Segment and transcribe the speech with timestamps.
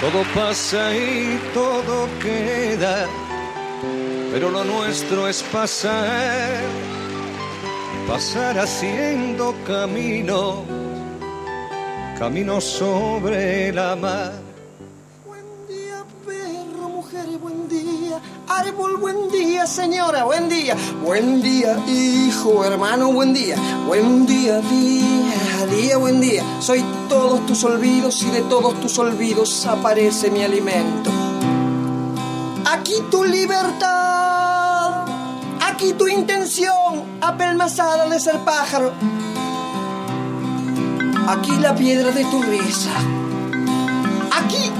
[0.00, 3.06] Todo pasa y todo queda,
[4.32, 6.62] pero lo nuestro es pasar,
[8.08, 10.64] pasar haciendo camino,
[12.18, 14.32] camino sobre la mar.
[15.26, 18.20] Buen día, perro, mujer, buen día.
[18.48, 20.76] Árbol, buen día, señora, buen día.
[21.04, 23.56] Buen día, hijo, hermano, buen día.
[23.86, 26.42] Buen día, día, día, buen día.
[26.60, 31.10] Soy todos tus olvidos y de todos tus olvidos aparece mi alimento.
[32.64, 35.06] Aquí tu libertad,
[35.60, 38.92] aquí tu intención, apelmazada de ser pájaro.
[41.26, 42.92] Aquí la piedra de tu risa.
[44.40, 44.70] Aquí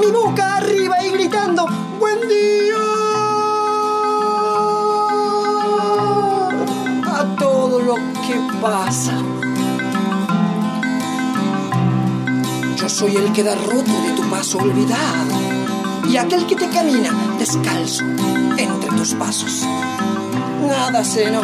[0.00, 1.66] mi boca arriba y gritando,
[2.00, 2.76] buen día.
[7.14, 9.12] A todo lo que pasa.
[12.82, 15.30] Yo soy el que da roto de tu paso olvidado
[16.10, 18.02] y aquel que te camina descalzo
[18.58, 19.62] entre tus pasos.
[20.66, 21.42] Nada sé, no,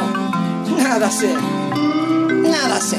[0.76, 1.32] nada sé,
[2.42, 2.98] nada sé.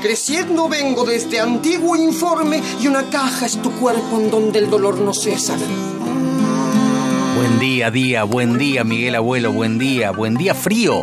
[0.00, 4.98] Creciendo vengo desde antiguo informe y una caja es tu cuerpo en donde el dolor
[4.98, 5.58] no cesa.
[7.36, 11.02] Buen día, día, buen día, Miguel Abuelo, buen día, buen día frío,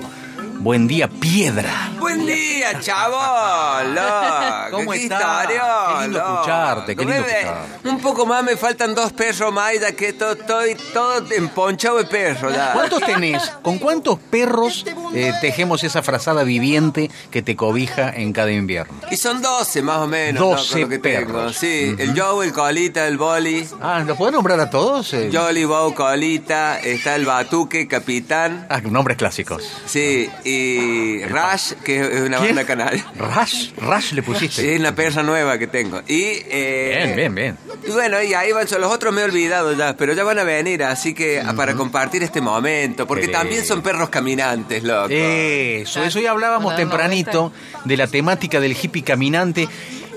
[0.60, 1.92] buen día piedra.
[2.08, 4.72] Buen día, loco.
[4.72, 5.22] ¿Cómo Qué estás?
[5.22, 5.66] historión,
[5.98, 6.34] Qué lindo loco.
[6.36, 7.90] escucharte, qué lindo escucharte.
[7.90, 12.06] Un poco más, me faltan dos perros más ya que to- estoy todo emponchado de
[12.06, 12.72] perro ya.
[12.74, 13.44] ¿Cuántos tenés?
[13.62, 18.94] ¿Con cuántos perros eh, tejemos esa frazada viviente que te cobija en cada invierno?
[19.12, 20.42] Y son 12 más o menos.
[20.42, 21.34] 12 loco, lo que tengo.
[21.34, 21.58] perros.
[21.58, 23.68] Sí, el Joe, el Colita, el Boli.
[23.82, 25.14] Ah, ¿los podés nombrar a todos?
[25.14, 28.66] Eh, Jolly, Bow, Colita, está el Batuque, Capitán.
[28.70, 29.64] Ah, nombres clásicos.
[29.86, 32.56] Sí, y Rush, que es una ¿Quién?
[32.56, 33.06] banda canaria.
[33.18, 34.74] Rush, Rush le pusiste.
[34.74, 36.02] Es una persa nueva que tengo.
[36.08, 37.58] Y, eh, Bien, bien, bien.
[37.88, 40.44] Y bueno, y ahí van, los otros me he olvidado ya, pero ya van a
[40.44, 45.08] venir, así que para compartir este momento, porque también son perros caminantes, loco.
[45.10, 47.52] Eso, eso ya hablábamos tempranito
[47.86, 49.68] de la temática del hippie caminante.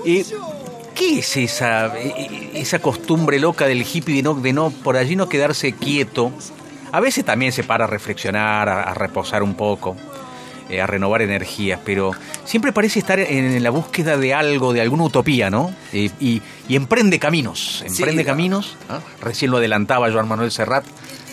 [0.05, 0.25] Eh,
[0.95, 5.15] ¿Qué es esa, eh, esa costumbre loca del hippie de no, de no por allí
[5.15, 6.31] no quedarse quieto?
[6.91, 9.95] A veces también se para a reflexionar, a, a reposar un poco,
[10.71, 12.11] eh, a renovar energías, pero
[12.45, 15.73] siempre parece estar en, la búsqueda de algo, de alguna utopía, ¿no?
[15.93, 18.25] Eh, y, y emprende caminos, emprende Sí.
[18.25, 18.77] caminos.
[18.89, 18.99] ¿ah?
[19.21, 20.85] Recién lo adelantaba Joan Manuel Serrat.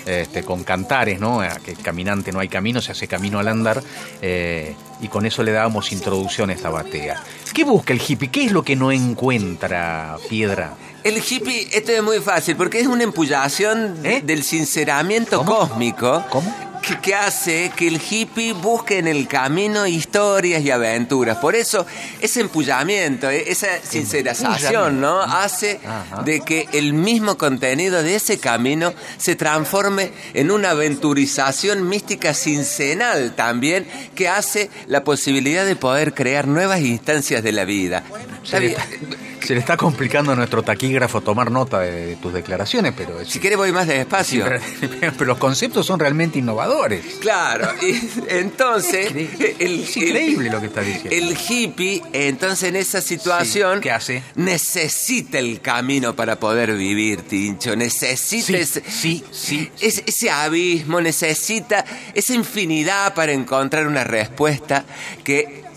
[0.06, 1.42] este, con cantares, ¿no?
[1.62, 3.82] Que caminante no hay camino, se hace camino al andar,
[4.22, 7.22] eh, y con eso le dábamos introducción a esta batea.
[7.52, 8.30] ¿Qué busca el hippie?
[8.30, 10.76] ¿Qué es lo que no encuentra Piedra?
[11.04, 14.22] El hippie, esto es muy fácil, porque es una empullación ¿Eh?
[14.24, 15.58] del sinceramiento ¿Cómo?
[15.58, 16.24] cósmico.
[16.30, 16.54] ¿Cómo?
[16.82, 21.36] Que, que hace que el hippie busque en el camino historias y aventuras.
[21.38, 21.86] Por eso,
[22.20, 25.20] ese empullamiento, eh, esa sincerización, ¿no?
[25.20, 26.22] Hace Ajá.
[26.22, 33.34] de que el mismo contenido de ese camino se transforme en una aventurización mística sincenal
[33.34, 38.02] también, que hace la posibilidad de poder crear nuevas instancias de la vida.
[38.44, 39.16] Se le, Está está, bien.
[39.42, 43.40] se le está complicando a nuestro taquígrafo tomar nota de, de tus declaraciones, pero, Si
[43.40, 44.44] quieres voy más despacio.
[44.44, 46.67] pero, pero los conceptos son realmente innovadores.
[47.20, 47.98] Claro, y
[48.28, 49.56] entonces Increíble.
[49.58, 51.10] el, Es increíble lo que está diciendo.
[51.10, 54.22] El hippie, entonces en esa situación, Sí, ¿qué hace?
[54.34, 57.74] Necesita el camino para poder vivir, Tincho.
[57.76, 61.84] Necesita Sí, ese, sí, sí, ese, ese abismo, necesita
[62.14, 64.84] esa infinidad para encontrar una respuesta
[65.24, 65.67] que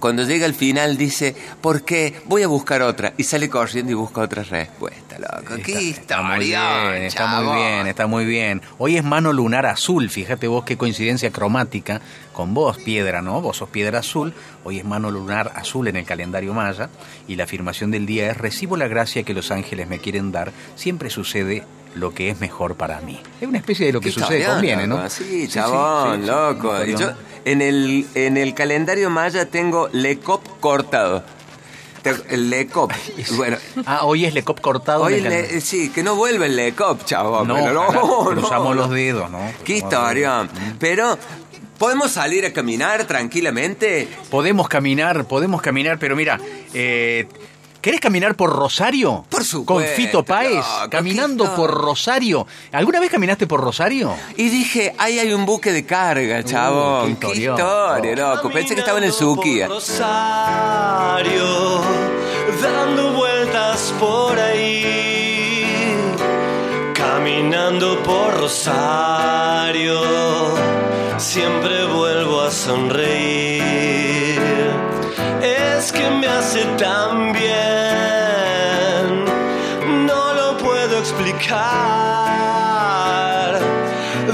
[0.00, 2.20] cuando llega al final dice, ¿por qué?
[2.26, 3.14] Voy a buscar otra.
[3.16, 5.56] Y sale corriendo y busca otra respuesta, loco.
[5.64, 8.62] ¿Qué Está muy historión, bien, está muy bien, está muy bien.
[8.78, 12.00] Hoy es mano lunar azul, fíjate vos qué coincidencia cromática
[12.32, 13.40] con vos, piedra, ¿no?
[13.40, 14.32] Vos sos piedra azul,
[14.64, 16.88] hoy es mano lunar azul en el calendario maya
[17.26, 20.52] y la afirmación del día es recibo la gracia que los ángeles me quieren dar,
[20.76, 21.64] siempre sucede
[21.98, 23.20] lo que es mejor para mí.
[23.40, 25.08] Es una especie de lo que sucede conviene, ¿no?
[25.10, 26.26] Sí, chabón, sí, sí.
[26.30, 26.84] loco.
[26.84, 27.10] Yo
[27.44, 31.22] en el, en el calendario maya tengo Lecop cortado.
[32.30, 32.90] Lecop.
[33.36, 35.02] Bueno, Ah, hoy es Lecop cortado.
[35.02, 37.46] hoy le- sí, que no vuelve el Lecop, chabón.
[37.48, 38.82] No, pero no, cruzamos no.
[38.82, 39.40] los dedos, ¿no?
[39.64, 39.92] Qué dedos.
[39.92, 40.48] historión.
[40.78, 41.18] Pero,
[41.78, 44.08] ¿podemos salir a caminar tranquilamente?
[44.30, 46.40] Podemos caminar, podemos caminar, pero mira,
[46.72, 47.28] eh,
[47.80, 49.24] ¿Querés caminar por Rosario?
[49.28, 51.70] Por supuesto, Con Fito Páez, loco, caminando qué por.
[51.70, 52.44] Rosario.
[52.72, 54.14] ¿Alguna vez caminaste por Rosario?
[54.36, 57.12] Y dije, ahí hay un buque de carga, chabón.
[57.12, 58.50] Uh, qué qué historia, loco.
[58.50, 59.68] Pensé que estaba en el Suquía.
[59.68, 61.44] Rosario,
[62.60, 65.64] dando vueltas por ahí,
[66.94, 70.00] caminando por Rosario,
[71.16, 73.27] siempre vuelvo a sonreír.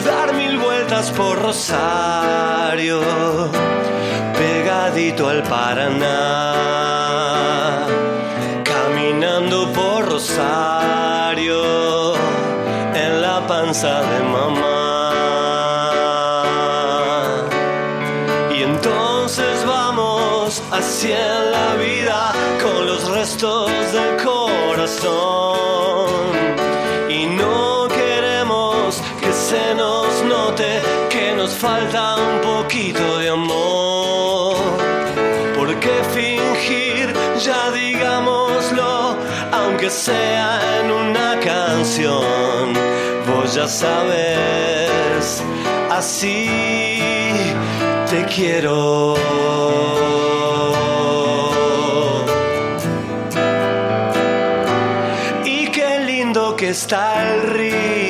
[0.05, 3.01] Dar mil vueltas por Rosario
[4.35, 6.57] pegadito al Paraná,
[8.65, 11.63] caminando por Rosario,
[12.95, 14.64] en la panza de mamá.
[43.69, 45.43] Sabes,
[45.91, 46.49] así
[48.11, 49.15] te quiero.
[55.45, 58.04] Y qué lindo que está el río,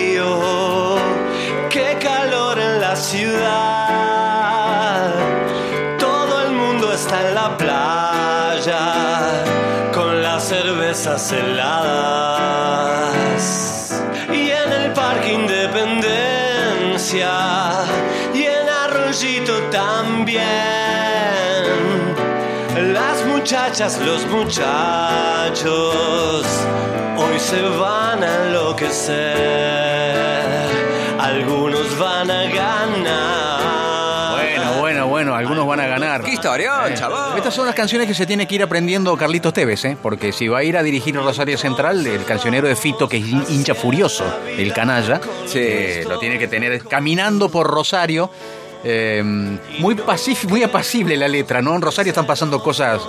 [23.75, 25.67] muchachas, los muchachos,
[27.17, 29.25] hoy se van a enloquecer.
[31.19, 33.65] Algunos van a ganar.
[34.39, 36.23] Bueno, bueno, bueno, algunos van a ganar.
[36.23, 37.37] ¡Qué historión, chabón!
[37.37, 39.97] Estas son las canciones que se tiene que ir aprendiendo Carlitos Tevez, ¿eh?
[40.01, 43.25] porque si va a ir a dirigir Rosario Central, el cancionero de Fito, que es
[43.27, 44.25] hin- hincha furioso,
[44.57, 45.59] el canalla, Sí.
[45.61, 48.31] eh, lo tiene que tener caminando por Rosario.
[48.85, 49.23] Eh,
[49.79, 51.75] muy, pacif- muy apacible la letra, ¿no?
[51.75, 53.01] En Rosario están pasando cosas.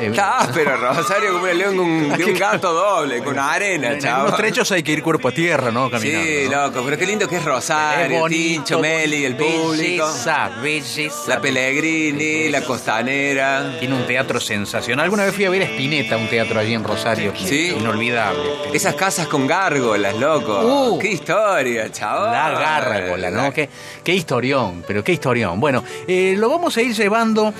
[0.00, 3.38] eh, Ah, pero Rosario como el león de un, de un Qué- gato doble, con
[3.38, 4.20] arena, en chabón.
[4.20, 5.90] algunos trechos hay que ir cuerpo a tierra, ¿no?
[5.90, 6.26] Caminando.
[6.26, 6.66] Sí, ¿no?
[6.66, 10.06] loco, pero qué lindo que es Es Rosario, bonito, Tincho, Meli, el público.
[10.06, 11.16] Belleza, belleza.
[11.28, 13.76] La Pellegrini, la Costanera.
[13.78, 15.04] Tiene un teatro sensacional.
[15.04, 17.32] Alguna vez fui a ver a Spinetta, un teatro allí en Rosario.
[17.36, 17.74] Sí.
[17.78, 18.42] Inolvidable.
[18.72, 20.60] Esas casas con gárgolas, loco.
[20.94, 20.98] Uh.
[20.98, 22.30] qué historia, chabón.
[22.32, 23.52] La gárgola, ¿no?
[23.52, 23.68] Qué,
[24.04, 25.58] qué historión, pero qué historión.
[25.60, 27.52] Bueno, eh, lo vamos a ir llevando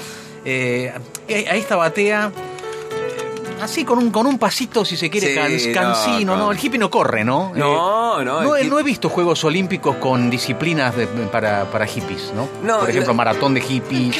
[0.45, 0.93] eh,
[1.29, 2.31] a esta batea.
[2.35, 6.45] eh, Así con un, con un pasito, si se quiere, Sí, cans- cansino, no, ¿no?
[6.47, 6.53] no.
[6.53, 7.53] El hippie no corre, ¿no?
[7.55, 11.87] No, Eh, no, No, hip- no he visto Juegos Olímpicos con disciplinas de- para, para
[11.87, 12.49] hippies, ¿no?
[12.63, 14.17] No, Por ejemplo, maratón de hippies,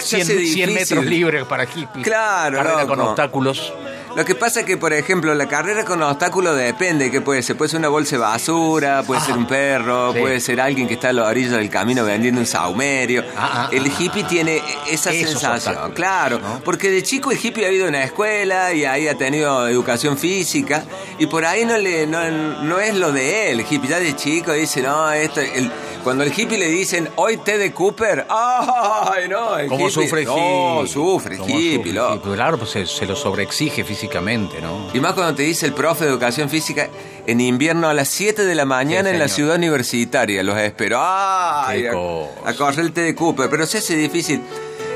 [0.00, 0.74] Se 100, hace 100 difícil.
[0.74, 3.72] metros libres para hippies, Claro, carrera con obstáculos.
[4.16, 7.10] Lo que pasa es que, por ejemplo, la carrera con obstáculos depende.
[7.10, 7.56] que puede ser?
[7.56, 10.20] Puede ser una bolsa de basura, puede ser un perro, Sí.
[10.20, 13.24] puede ser alguien que está a la orilla del camino vendiendo un saumerio.
[13.36, 16.38] Ah, ah, el ah, hippie tiene esa Esos sensación, claro.
[16.38, 16.60] ¿no?
[16.64, 20.16] Porque de chico el hippie ha ido a una escuela y ahí ha tenido educación
[20.16, 20.84] física
[21.18, 23.60] y por ahí no, le, no, no es lo de él.
[23.60, 25.40] El hippie ya de chico dice, no, esto...
[25.40, 25.70] El,
[26.04, 29.56] cuando el hippie le dicen, hoy té de Cooper, ¡ay, no!
[29.58, 30.36] El ¿Cómo hippie- sufre el No,
[30.82, 30.92] hippie?
[30.92, 32.14] sufre el ¿Cómo hippie, sufre el loco.
[32.16, 32.32] hippie?
[32.34, 34.88] Claro, pues se, se lo sobreexige físicamente, ¿no?
[34.94, 36.88] Y más cuando te dice el profe de educación física,
[37.26, 40.98] en invierno a las 7 de la mañana Sí, en la ciudad universitaria, los espero.
[41.00, 41.86] ¡Ay!
[41.86, 44.42] A, correr el té de Cooper, pero se hace difícil.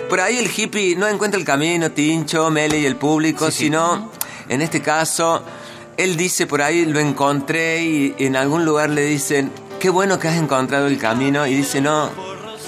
[0.09, 3.65] Por ahí el hippie no encuentra el camino, Tincho, Mele y el público, Sí, sí.
[3.65, 4.11] sino,
[4.49, 5.43] en este caso,
[5.97, 10.29] él dice por ahí, lo encontré y en algún lugar le dicen, qué bueno que
[10.29, 12.11] has encontrado el camino, y dice, no,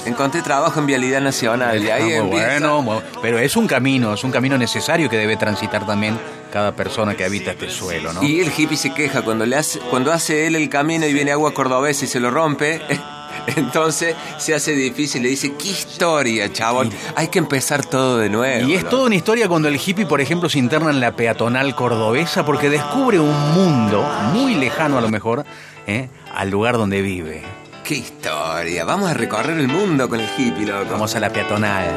[0.06, 1.82] encontré trabajo en Vialidad Nacional.
[1.82, 5.16] Y ahí Ah, muy empieza- bueno, pero es un camino, es un camino necesario que
[5.16, 6.18] debe transitar también
[6.52, 8.22] cada persona que habita este suelo, ¿no?
[8.22, 11.30] Y el hippie se queja cuando le hace, cuando hace él el camino y viene
[11.32, 12.80] agua cordobesa y se lo rompe.
[13.56, 16.90] Entonces se hace difícil, le dice, qué historia, chabón.
[17.16, 18.68] Hay que empezar todo de nuevo.
[18.68, 18.96] Y es loco".
[18.96, 22.68] toda una historia cuando el hippie, por ejemplo, se interna en la peatonal cordobesa porque
[22.68, 24.02] descubre un mundo
[24.34, 25.44] muy lejano a lo mejor
[25.86, 26.08] ¿eh?
[26.34, 27.42] Al lugar donde vive.
[27.84, 28.84] Qué historia.
[28.84, 30.92] Vamos a recorrer el mundo con el hippie, loco.
[30.92, 31.88] Vamos a la peatonal.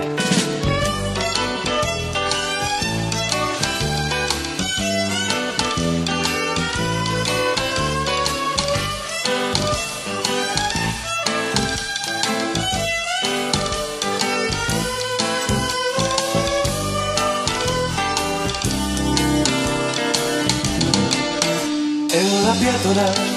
[22.15, 23.32] En la peatonal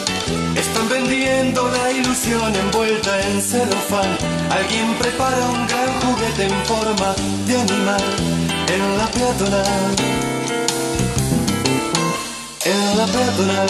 [2.32, 4.16] envuelta en celofán.
[4.50, 7.14] Alguien prepara un gran juguete en forma
[7.46, 8.02] de animal.
[8.68, 9.94] En la peatonal.
[12.64, 13.68] En la peatonal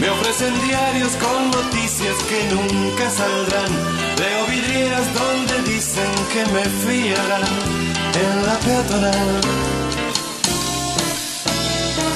[0.00, 3.72] me ofrecen diarios con noticias que nunca saldrán.
[4.18, 7.42] Leo vidrieras donde dicen que me fiarán.
[8.22, 9.40] En la peatonal.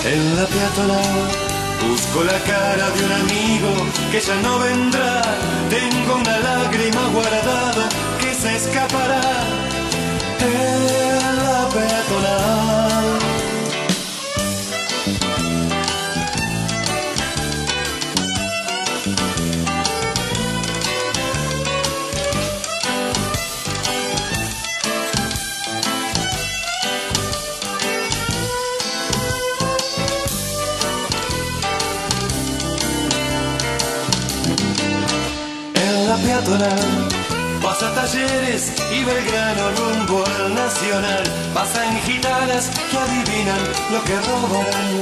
[0.04, 1.45] En la peatonal.
[1.88, 3.72] Busco la cara de un amigo
[4.10, 5.22] que ya no vendrá.
[5.70, 7.88] Tengo una lágrima guardada
[8.20, 9.22] que se escapará.
[10.40, 13.35] En la peatonal.
[36.36, 37.08] Peatonal.
[37.62, 41.24] Pasa talleres y Belgrano rumbo al nacional.
[41.54, 43.62] Pasa en gitanas que adivinan
[43.92, 45.00] lo que robarán.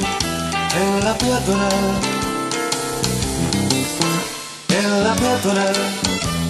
[0.80, 1.84] En la peatonal.
[4.68, 5.76] En la peatonal.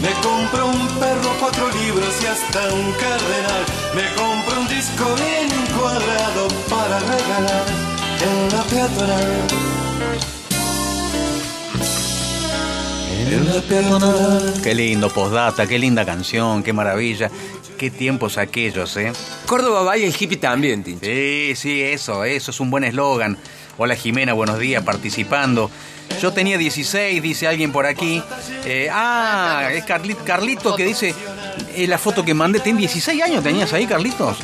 [0.02, 3.64] Me compro un perro, cuatro libros y hasta un cardenal.
[3.94, 5.48] Me compro un disco bien
[5.78, 7.66] cuadrado para regalar.
[8.20, 9.73] En la peatonal.
[13.30, 14.54] En la peatonal.
[14.62, 17.30] Qué lindo postdata, qué linda canción, qué maravilla.
[17.78, 19.12] Qué tiempos aquellos, ¿eh?
[19.46, 21.04] Córdoba va y el hippie también, Tincho.
[21.06, 23.36] Sí, sí, eso, eso es un buen eslogan.
[23.78, 25.70] Hola Jimena, buenos días, participando.
[26.22, 28.22] Yo tenía 16, dice alguien por aquí.
[28.64, 31.12] Eh, ah, es Carlit- Carlitos que dice,
[31.74, 34.36] eh, la foto que mandé, ¿ten 16 años tenías ahí, Carlitos?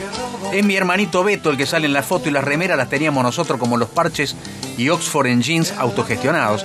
[0.52, 3.22] Es mi hermanito Beto el que sale en la foto y las remeras las teníamos
[3.22, 4.34] nosotros como los parches
[4.76, 6.64] y Oxford en jeans autogestionados.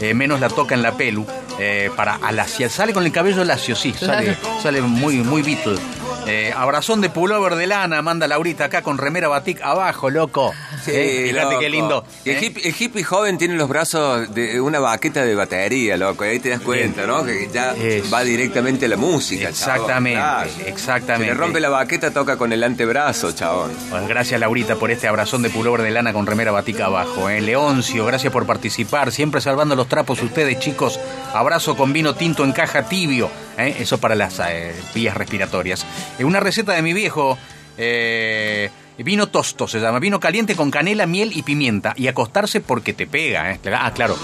[0.00, 1.26] Eh, menos la toca en la pelu
[1.58, 2.70] eh, para alaciar.
[2.70, 5.78] Sale con el cabello lacio, sí, sale, sale muy, muy Beatle.
[6.26, 10.52] Eh, abrazón de pullover de lana, manda Laurita acá con remera batik abajo, loco.
[10.86, 11.58] Eh, fíjate loco.
[11.60, 12.04] qué lindo.
[12.24, 12.46] Y el, ¿eh?
[12.46, 16.24] hippie, el hippie joven tiene los brazos de una baqueta de batería, loco.
[16.24, 17.24] Ahí te das cuenta, ¿no?
[17.24, 17.74] Que ya
[18.12, 20.48] va directamente a la música, Exactamente, chabón.
[20.66, 21.28] exactamente.
[21.28, 23.70] Se le rompe la baqueta, toca con el antebrazo, chabón.
[24.08, 27.28] Gracias Laurita por este abrazón de pullover de lana con remera batica abajo.
[27.28, 27.40] ¿eh?
[27.40, 29.12] Leoncio, gracias por participar.
[29.12, 30.98] Siempre salvando los trapos ustedes, chicos.
[31.32, 33.30] Abrazo con vino tinto en caja tibio.
[33.58, 33.76] ¿Eh?
[33.78, 35.84] Eso para las eh, vías respiratorias.
[36.18, 37.38] Eh, una receta de mi viejo.
[37.76, 39.98] eh, vino tosto se llama.
[39.98, 41.94] Vino caliente con canela, miel y pimienta.
[41.96, 43.58] Y acostarse porque te pega.
[43.72, 44.16] Ah, claro.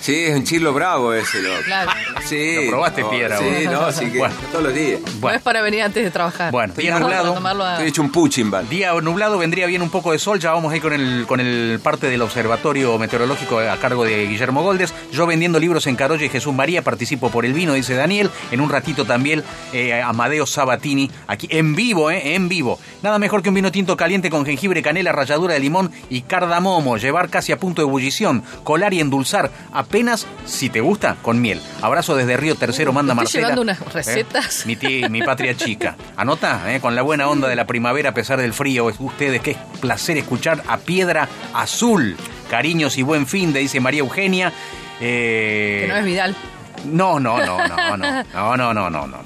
[0.00, 1.56] Sí, es un chilo bravo ese, loco.
[1.64, 1.90] Claro.
[2.24, 2.54] Sí.
[2.64, 3.72] Lo probaste, no, Piedra, Sí, vos.
[3.72, 4.34] no, sí que Bueno.
[4.52, 5.00] todos los días.
[5.20, 6.50] No es para venir antes de trabajar.
[6.52, 7.34] Bueno, Estoy día nublado.
[7.36, 8.68] a- Estoy hecho un puchimban.
[8.68, 11.80] Día nublado vendría bien un poco de sol, ya vamos ahí con el, con el
[11.82, 14.94] parte del observatorio meteorológico a cargo de Guillermo Goldes.
[15.12, 18.30] Yo vendiendo libros en Carolla y Jesús María, participo por el vino, dice Daniel.
[18.50, 22.78] En un ratito también eh, Amadeo Sabatini, aquí en vivo, eh, en vivo.
[23.02, 26.96] Nada mejor que un vino tinto caliente con jengibre, canela, ralladura de limón y cardamomo.
[26.98, 29.50] Llevar casi a punto de ebullición, colar y endulzar.
[29.88, 31.62] Apenas, si te gusta, con miel.
[31.80, 33.42] Abrazo desde Río Tercero, manda Estoy Marcela.
[33.48, 33.84] llevando unas ¿Eh?
[33.94, 34.66] recetas.
[34.66, 35.96] Mi, ti- mi patria chica.
[36.14, 36.78] Anota, ¿eh?
[36.80, 38.90] con la buena onda de la primavera a pesar del frío.
[38.90, 42.16] Es ustedes, qué placer escuchar a Piedra Azul.
[42.50, 44.52] Cariños y buen fin, de dice María Eugenia.
[45.00, 46.36] Eh, Que no es Vidal.
[46.84, 49.18] no, no, no, no, no, no, no, no, no, no.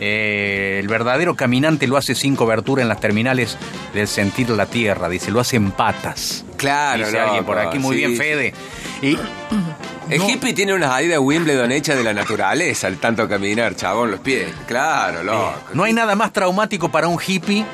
[0.00, 3.56] Eh, el verdadero caminante lo hace sin cobertura en las terminales
[3.94, 6.44] del sentir la tierra, dice, lo hace en patas.
[6.58, 8.16] Claro, dice alguien por aquí, muy sí, bien, sí.
[8.18, 8.54] Fede.
[9.02, 9.16] Y
[10.10, 10.28] El No.
[10.30, 14.48] hippie tiene unas Adidas Wimbledon hechas de la naturaleza, al tanto caminar, chabón, los pies.
[14.68, 15.52] Claro, loco.
[15.74, 17.64] No hay nada más traumático para un hippie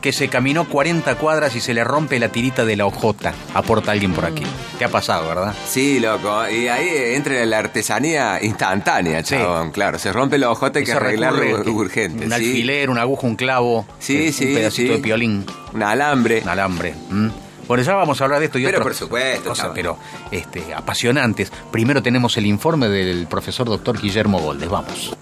[0.00, 3.34] que se caminó 40 cuadras y se le rompe la tirita de la ojota.
[3.54, 4.42] Aporta alguien por aquí.
[4.78, 5.54] Te ha pasado, ¿verdad?
[5.68, 6.48] Sí, loco.
[6.48, 9.36] Y ahí entra la artesanía instantánea, Sí.
[9.36, 9.70] chabón.
[9.72, 12.24] Claro, se rompe la ojota, hay que arreglarlo urgente.
[12.24, 12.34] Un sí.
[12.34, 13.86] alfiler, una aguja, un clavo.
[14.00, 14.96] Sí, eh, sí, Un pedacito sí.
[14.96, 15.44] de piolín.
[15.74, 16.40] Un alambre.
[16.42, 16.94] Un alambre.
[17.10, 17.30] ¿m?
[17.72, 19.96] Bueno, ya vamos a hablar de esto y Pero otras por supuesto, cosas, pero
[20.30, 21.50] este, apasionantes.
[21.70, 24.68] Primero tenemos el informe del profesor doctor Guillermo Goldes.
[24.68, 25.16] Vamos.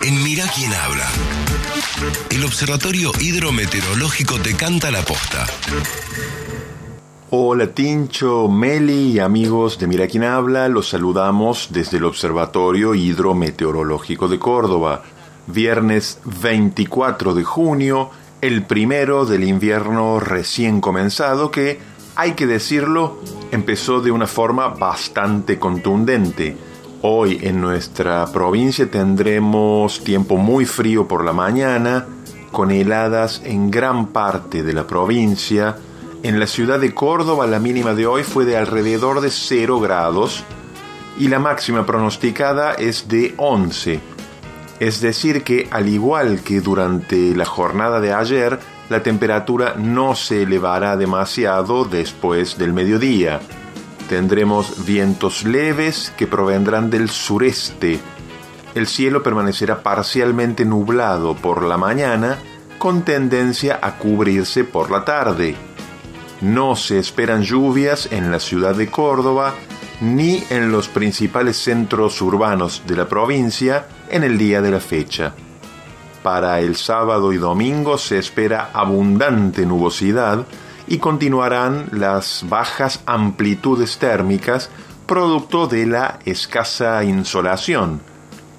[0.00, 1.04] En Mira quién habla.
[2.30, 5.48] El Observatorio Hidrometeorológico te canta la posta.
[7.30, 14.28] Hola Tincho, Meli y amigos de Mira quién habla, los saludamos desde el Observatorio Hidrometeorológico
[14.28, 15.02] de Córdoba.
[15.48, 23.18] Viernes 24 de junio, el primero del invierno recién comenzado que, hay que decirlo,
[23.50, 26.56] empezó de una forma bastante contundente.
[27.02, 32.06] Hoy en nuestra provincia tendremos tiempo muy frío por la mañana,
[32.50, 35.76] con heladas en gran parte de la provincia,
[36.22, 40.42] En la ciudad de Córdoba la mínima de hoy fue de alrededor de 0 grados
[41.18, 44.00] y la máxima pronosticada es de 11.
[44.80, 50.42] Es decir que al igual que durante la jornada de ayer, la temperatura no se
[50.42, 53.40] elevará demasiado después del mediodía.
[54.08, 57.98] Tendremos vientos leves que provendrán del sureste.
[58.74, 62.38] El cielo permanecerá parcialmente nublado por la mañana
[62.78, 65.56] con tendencia a cubrirse por la tarde.
[66.40, 69.54] No se esperan lluvias en la ciudad de Córdoba
[70.00, 75.34] ni en los principales centros urbanos de la provincia en el día de la fecha.
[76.26, 80.44] Para el sábado y domingo se espera abundante nubosidad
[80.88, 84.68] y continuarán las bajas amplitudes térmicas
[85.06, 88.00] producto de la escasa insolación.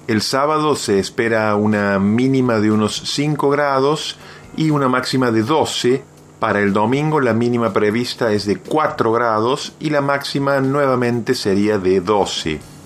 [0.06, 4.16] El sábado se espera una mínima de unos 5 grados
[4.56, 6.02] y una máxima de 12.
[6.40, 11.76] Para el domingo la mínima prevista es de 4 grados y la máxima nuevamente sería
[11.76, 12.77] de 12.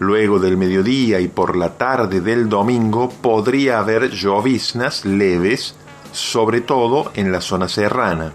[0.00, 5.76] Luego del mediodía y por la tarde del domingo podría haber lloviznas leves,
[6.12, 8.32] sobre todo en la zona serrana.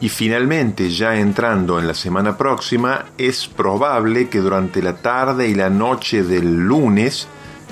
[0.00, 5.54] Y finalmente, ya entrando en la semana próxima, es probable que durante la tarde y
[5.54, 7.28] la noche del lunes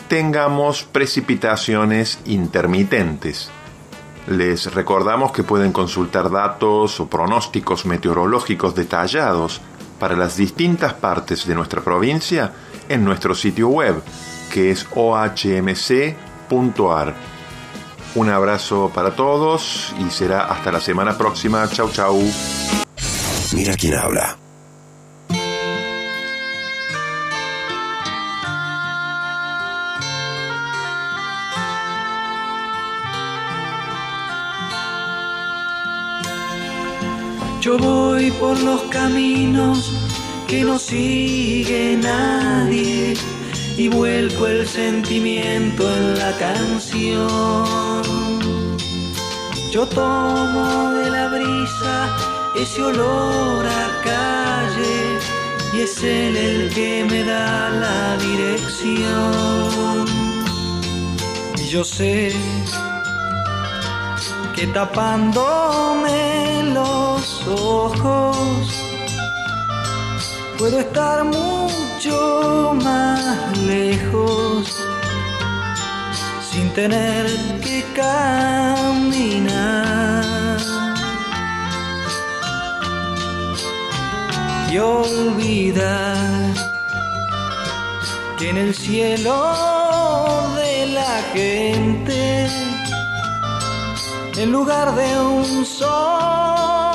[0.09, 3.51] tengamos precipitaciones intermitentes.
[4.27, 9.63] Les recordamos que pueden consultar datos o pronósticos meteorológicos detallados
[9.99, 12.53] para las distintas partes de nuestra provincia
[12.89, 14.03] en nuestro sitio web,
[14.53, 16.15] que es ohmc.ar.
[18.15, 21.69] Un abrazo para todos y será hasta la semana próxima.
[21.69, 22.19] Chau, chau.
[23.53, 24.37] Mira quién habla.
[37.61, 40.08] Yo voy por los caminos
[40.49, 43.15] que no sigue nadie
[43.77, 47.63] y vuelco el sentimiento en la canción.
[49.71, 52.17] Yo tomo de la brisa
[52.57, 55.19] ese olor a calle
[55.75, 60.07] y es él el que me da la dirección.
[61.59, 62.33] Y yo sé
[64.57, 68.88] que tapándome los ojos
[70.59, 74.77] puedo estar mucho más lejos
[76.51, 77.27] sin tener
[77.61, 79.39] que caminar.
[84.71, 86.53] Y olvidar
[88.39, 89.55] que en el cielo
[90.57, 92.47] de la gente
[94.37, 96.88] en lugar de un sol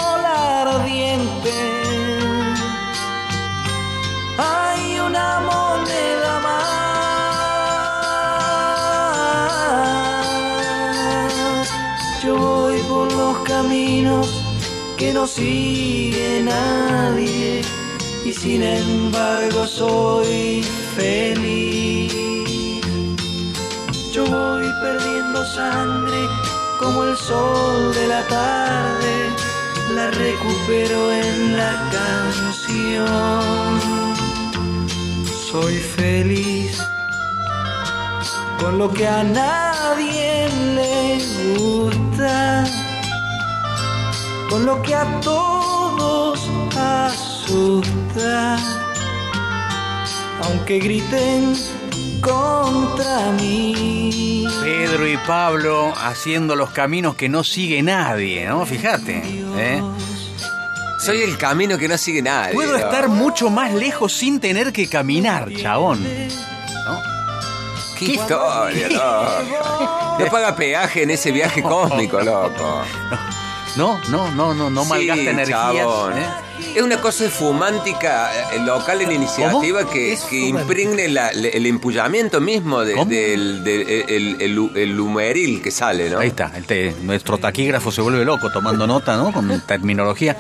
[4.38, 6.84] hay una moneda más.
[12.24, 14.42] Yo voy por los caminos
[14.98, 17.62] que no sigue nadie
[18.26, 20.64] y sin embargo soy
[20.96, 22.14] feliz.
[24.14, 26.28] Yo voy perdiendo sangre
[26.80, 29.30] como el sol de la tarde,
[29.96, 32.64] la recupero en la canción
[35.54, 36.84] soy feliz
[38.60, 41.20] con lo que a nadie le
[41.60, 42.64] gusta,
[44.50, 48.58] con lo que a todos asusta,
[50.42, 51.54] aunque griten
[52.20, 54.48] contra mí.
[54.60, 58.66] Pedro y Pablo haciendo los caminos que no sigue nadie, ¿no?
[58.66, 59.22] Fíjate.
[59.56, 59.84] ¿eh?
[61.06, 62.54] Soy el camino que no sigue nadie.
[62.54, 66.02] Puedo estar mucho más lejos sin tener que caminar, chabón.
[66.04, 67.02] ¿No?
[67.98, 70.20] Qué historia, loco.
[70.20, 72.84] No paga peaje en ese viaje cósmico, loco.
[73.76, 75.60] No, no, no, no, no Sí, malgasta energías.
[75.76, 76.18] chabón.
[76.18, 76.26] ¿eh?
[76.76, 79.92] Es una cosa fumántica eh, local en iniciativa ¿Cómo?
[79.92, 85.62] que, que impregne la- el empullamiento mismo de- del del- el, el, hu- el humeril
[85.62, 86.20] que sale, ¿no?
[86.20, 89.32] Ahí está, el te- nuestro taquígrafo se vuelve loco tomando nota, ¿no?
[89.34, 90.38] Con terminología.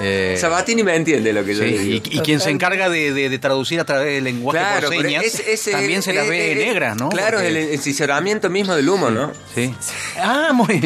[0.00, 2.04] Eh, Sabatini me entiende lo que yo sí, digo.
[2.10, 5.02] y, y quien se encarga de, de- de traducir a través del lenguaje Claro, por
[5.02, 7.08] señas, es- también se las es- ve es- negras, ¿no?
[7.10, 9.32] Claro, Porque- el ensiceramiento mismo del humo, ¿no?
[9.54, 9.72] Sí.
[10.20, 10.80] Ah, muy,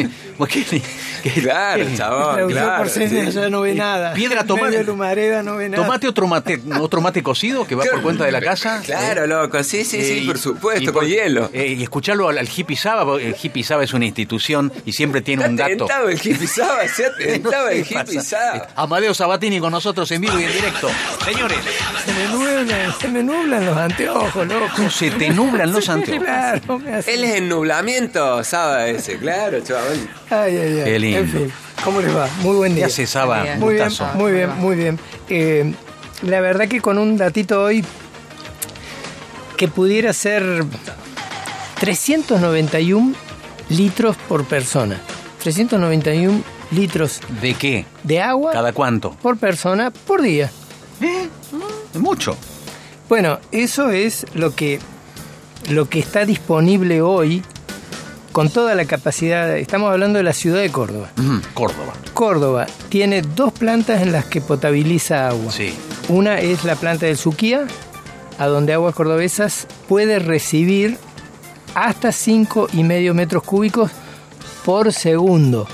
[0.47, 0.81] qué-
[1.41, 2.77] Claro, chabón, claro.
[2.77, 3.39] por señas, sí.
[3.41, 4.13] ya no ve nada.
[4.13, 5.83] Piedra, toma- Medio Lumareda no ve nada.
[5.83, 8.81] Tomate otro mate, otro mate cocido que va por cuenta de la casa.
[8.85, 11.49] Claro, loco, sí, sí, Eh, sí, y- por supuesto, y con hielo.
[11.51, 14.93] eh, y escucharlo al, al hippie Saba, porque el hippie Saba es una institución y
[14.93, 16.07] siempre tiene un Se dato.
[16.07, 18.21] el hippie Saba, se el hippie.
[18.21, 18.67] Saba.
[18.99, 20.89] Amadeo Sabatini con nosotros en vivo y en directo.
[21.23, 21.57] Señores,
[22.05, 24.89] Se me nublan, se me nublan los anteojos, loco.
[24.89, 26.25] se te nublan los anteojos.
[26.25, 30.09] Claro, me hace- Él es ennublamiento, Saba ese, claro, chaval.
[30.29, 30.83] Ay, ay, ay.
[30.83, 31.19] Qué lindo.
[31.19, 31.51] En fin,
[31.85, 32.27] ¿cómo les va?
[32.41, 32.87] Muy buen ¿Qué día.
[32.87, 33.45] hace Saba?
[33.57, 34.99] Muy bien, muy bien, muy bien.
[35.29, 35.73] Eh,
[36.23, 37.85] la verdad que con un datito hoy
[39.55, 40.65] que pudiera ser
[41.79, 43.13] 391
[43.69, 44.99] litros por persona.
[45.41, 47.85] 391 litros ¿De qué?
[48.03, 49.11] de agua ¿Cada cuánto?
[49.21, 50.51] por persona por día.
[51.01, 52.35] Es mucho.
[53.07, 54.79] Bueno, eso es lo que,
[55.69, 57.41] lo que está disponible hoy
[58.31, 59.57] con toda la capacidad.
[59.57, 61.09] Estamos hablando de la ciudad de Córdoba.
[61.53, 61.93] Córdoba.
[62.13, 65.51] Córdoba tiene dos plantas en las que potabiliza agua.
[65.51, 65.73] Sí.
[66.09, 67.65] Una es la planta del Suquía,
[68.37, 70.97] a donde Aguas Cordobesas puede recibir
[71.73, 73.89] hasta cinco y medio metros cúbicos
[74.65, 75.67] por segundo.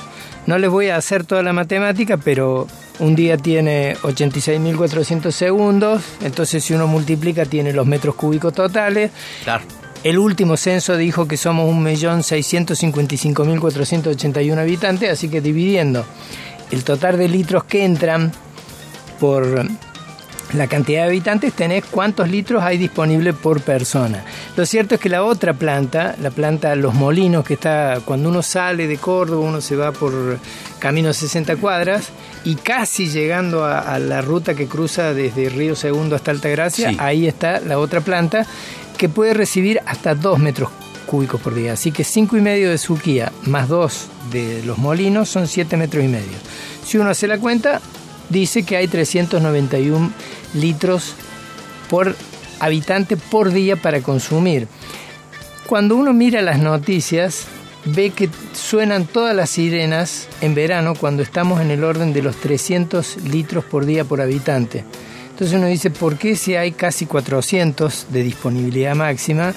[0.47, 2.67] No les voy a hacer toda la matemática, pero
[2.99, 9.11] un día tiene 86.400 segundos, entonces si uno multiplica tiene los metros cúbicos totales.
[9.43, 9.65] Claro.
[10.03, 16.05] El último censo dijo que somos 1.655.481 habitantes, así que dividiendo
[16.71, 18.31] el total de litros que entran
[19.19, 19.65] por
[20.55, 24.23] la cantidad de habitantes, tenés cuántos litros hay disponible por persona.
[24.55, 28.41] Lo cierto es que la otra planta, la planta Los Molinos, que está cuando uno
[28.41, 30.39] sale de Córdoba, uno se va por
[30.79, 32.09] camino 60 cuadras
[32.43, 36.97] y casi llegando a, a la ruta que cruza desde Río Segundo hasta Altagracia, Sí.
[36.99, 38.45] ahí está la otra planta
[38.97, 40.69] que puede recibir hasta 2 metros
[41.05, 41.73] cúbicos por día.
[41.73, 46.03] Así que 5 y medio de Suquía más 2 de Los Molinos son 7 metros
[46.03, 46.37] y medio.
[46.85, 47.81] Si uno hace la cuenta,
[48.29, 50.11] dice que hay 391
[50.55, 51.13] litros
[51.89, 52.15] por
[52.59, 54.67] habitante por día para consumir.
[55.67, 57.45] Cuando uno mira las noticias,
[57.85, 62.35] ve que suenan todas las sirenas en verano cuando estamos en el orden de los
[62.37, 64.83] 300 litros por día por habitante.
[65.31, 69.53] Entonces uno dice, ¿por qué si hay casi 400 de disponibilidad máxima,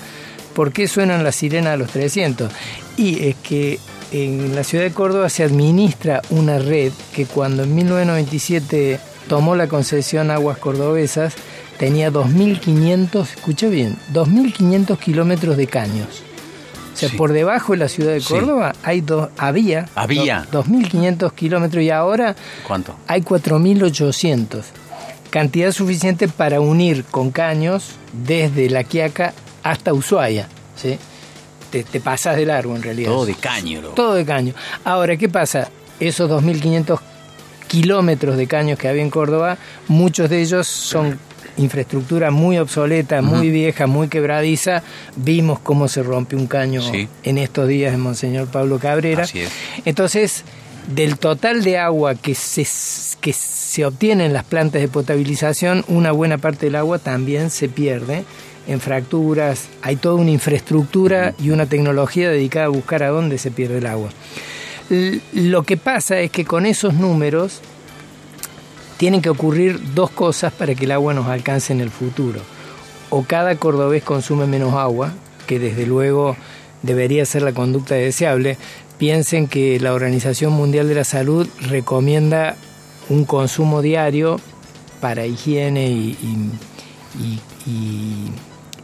[0.55, 2.51] por qué suenan las sirenas a los 300?
[2.97, 3.79] Y es que
[4.11, 9.69] en la ciudad de Córdoba se administra una red que cuando en 1997 tomó la
[9.69, 11.35] concesión Aguas Cordobesas,
[11.79, 16.23] tenía 2.500, escucha bien, 2.500 kilómetros de caños.
[16.95, 17.17] O sea, Sí.
[17.17, 18.27] por debajo de la ciudad de Sí.
[18.35, 20.47] Córdoba hay dos, había, Había.
[20.51, 22.35] do- 2.500 kilómetros y ahora
[22.67, 22.97] ¿Cuánto?
[23.07, 24.65] hay 4.800.
[25.31, 30.49] Cantidad suficiente para unir con caños desde La Quiaca hasta Ushuaia.
[30.75, 30.99] ¿sí?
[31.71, 33.11] Te, te pasas de largo en realidad.
[33.11, 33.83] Todo de caño.
[33.83, 33.95] loco.
[33.95, 34.55] Todo de caño.
[34.85, 35.69] Ahora, ¿qué pasa?
[36.01, 36.99] Esos 2.500
[37.69, 41.19] kilómetros de caños que había en Córdoba, muchos de ellos son
[41.57, 44.83] infraestructura muy obsoleta, muy vieja, muy quebradiza.
[45.17, 47.09] Vimos cómo se rompe un caño Sí.
[47.25, 49.25] en estos días en Monseñor Pablo Cabrera.
[49.25, 49.51] Así es.
[49.85, 50.45] Entonces,
[50.87, 52.67] del total de agua que se,
[53.21, 57.69] que se obtiene en las plantas de potabilización, una buena parte del agua también se
[57.69, 58.25] pierde
[58.69, 59.69] en fracturas.
[59.83, 63.87] Hay toda una infraestructura y una tecnología dedicada a buscar a dónde se pierde el
[63.87, 64.11] agua.
[65.33, 67.61] Lo que pasa es que con esos números
[68.97, 72.41] tienen que ocurrir dos cosas para que el agua nos alcance en el futuro.
[73.11, 75.13] O cada cordobés consume menos agua,
[75.47, 76.37] que desde luego
[76.83, 78.57] debería ser la conducta deseable.
[78.99, 82.57] Piensen que la Organización Mundial de la Salud recomienda
[83.09, 84.41] un consumo diario
[85.01, 86.17] para higiene y-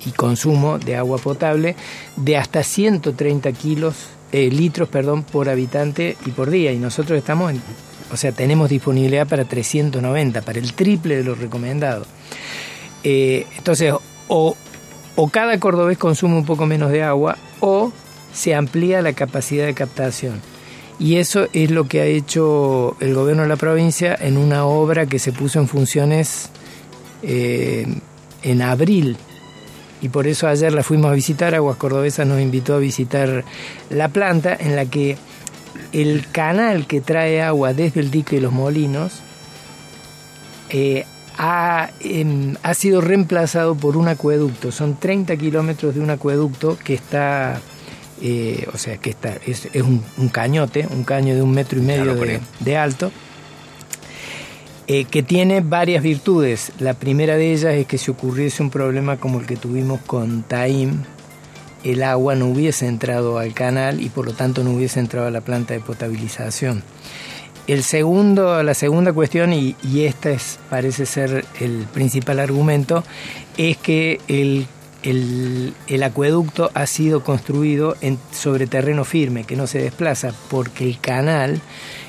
[0.06, 1.76] y consumo de agua potable
[2.16, 3.94] de hasta 130 kilos,
[4.34, 6.72] eh, litros perdón, por habitante y por día.
[6.72, 7.62] Y nosotros estamos en,
[8.12, 12.04] o sea, tenemos disponibilidad para 390, para el triple de lo recomendado.
[13.04, 13.94] Eh, entonces,
[14.26, 14.56] o,
[15.14, 17.92] o cada cordobés consume un poco menos de agua o
[18.32, 20.40] se amplía la capacidad de captación.
[20.98, 25.06] Y eso es lo que ha hecho el gobierno de la provincia en una obra
[25.06, 26.50] que se puso en funciones
[27.22, 27.86] eh,
[28.42, 29.16] en abril.
[30.04, 33.42] Y por eso ayer la fuimos a visitar, Aguas Cordobesas nos invitó a visitar
[33.88, 35.16] la planta en la que
[35.94, 39.20] el canal que trae agua desde el dique de los molinos
[40.68, 41.06] eh,
[41.38, 44.72] ha, em, ha sido reemplazado por un acueducto.
[44.72, 47.62] Son 30 kilómetros de un acueducto que está,
[48.20, 51.78] eh, o sea, que está, es, es un, un cañote, un caño de un metro
[51.78, 52.14] y medio
[52.60, 53.10] de alto,
[54.86, 56.72] eh, que tiene varias virtudes.
[56.78, 60.42] La primera de ellas es que si ocurriese un problema como el que tuvimos con
[60.42, 61.02] Taim,
[61.84, 65.30] el agua no hubiese entrado al canal y por lo tanto no hubiese entrado a
[65.30, 66.82] la planta de potabilización.
[67.66, 73.02] El segundo, la segunda cuestión, y, y esta es, parece ser el principal argumento,
[73.56, 74.66] es que el,
[76.02, 77.96] acueducto ha sido construido
[78.32, 81.60] sobre terreno firme, que no se desplaza, porque el canal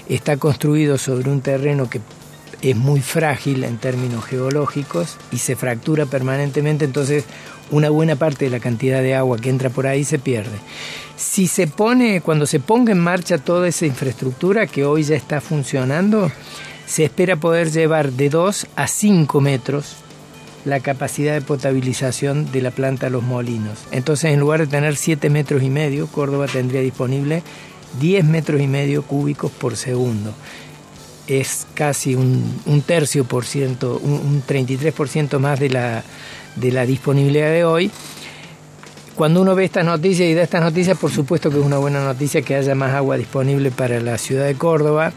[0.10, 2.02] está construido sobre un terreno que
[2.62, 7.26] es muy frágil en términos geológicos y se fractura permanentemente, entonces
[7.72, 10.58] una buena parte de la cantidad de agua que entra por ahí se pierde.
[11.18, 15.42] Si se pone, cuando se ponga en marcha toda esa infraestructura que hoy ya está
[15.42, 16.32] funcionando,
[16.86, 19.96] se espera poder llevar de 2 a 5 metros
[20.66, 23.80] la capacidad de potabilización de la planta Los Molinos.
[23.92, 27.44] Entonces, en lugar de tener 7 metros y medio, Córdoba tendría disponible
[28.00, 30.34] 10 metros y medio cúbicos por segundo.
[31.28, 36.04] Es casi un, un tercio por ciento, un, un 33% más de la,
[36.56, 37.92] de la disponibilidad de hoy.
[39.16, 42.04] Cuando uno ve estas noticias y da estas noticias, por supuesto que es una buena
[42.04, 45.14] noticia que haya más agua disponible para la ciudad de Córdoba.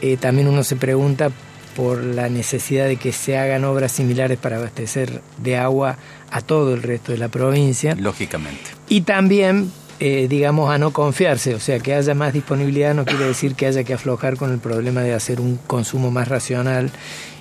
[0.00, 1.30] Eh, también uno se pregunta
[1.76, 5.96] por la necesidad de que se hagan obras similares para abastecer de agua
[6.30, 7.94] a todo el resto de la provincia.
[7.94, 8.70] Lógicamente.
[8.88, 13.24] Y también, eh, digamos, a no confiarse, o sea, que haya más disponibilidad no quiere
[13.24, 16.90] decir que haya que aflojar con el problema de hacer un consumo más racional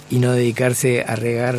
[0.09, 1.55] y no dedicarse a regar,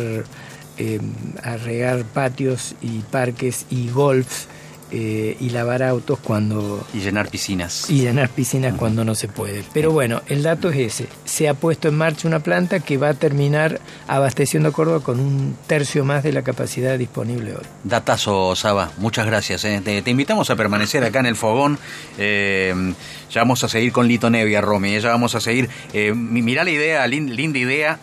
[0.77, 0.99] eh,
[1.43, 4.47] a regar patios y parques y golfs
[4.91, 7.89] eh, y lavar autos cuando Y llenar piscinas.
[7.89, 9.63] y llenar piscinas cuando no se puede.
[9.73, 11.07] Pero bueno, el dato es ese.
[11.25, 15.19] Se ha puesto en marcha una planta que va a terminar abasteciendo a Córdoba con
[15.19, 17.63] un tercio más de la capacidad disponible hoy.
[17.83, 19.63] Datazo, Saba, muchas gracias.
[19.65, 19.81] eh.
[19.83, 21.77] Te, te invitamos a permanecer acá en el fogón.
[22.17, 22.93] Eh,
[23.31, 24.99] ya vamos a seguir con Lito Nevia, Romy.
[24.99, 25.69] Ya vamos a seguir.
[25.93, 27.99] Mi- mirá la idea, lin- linda idea.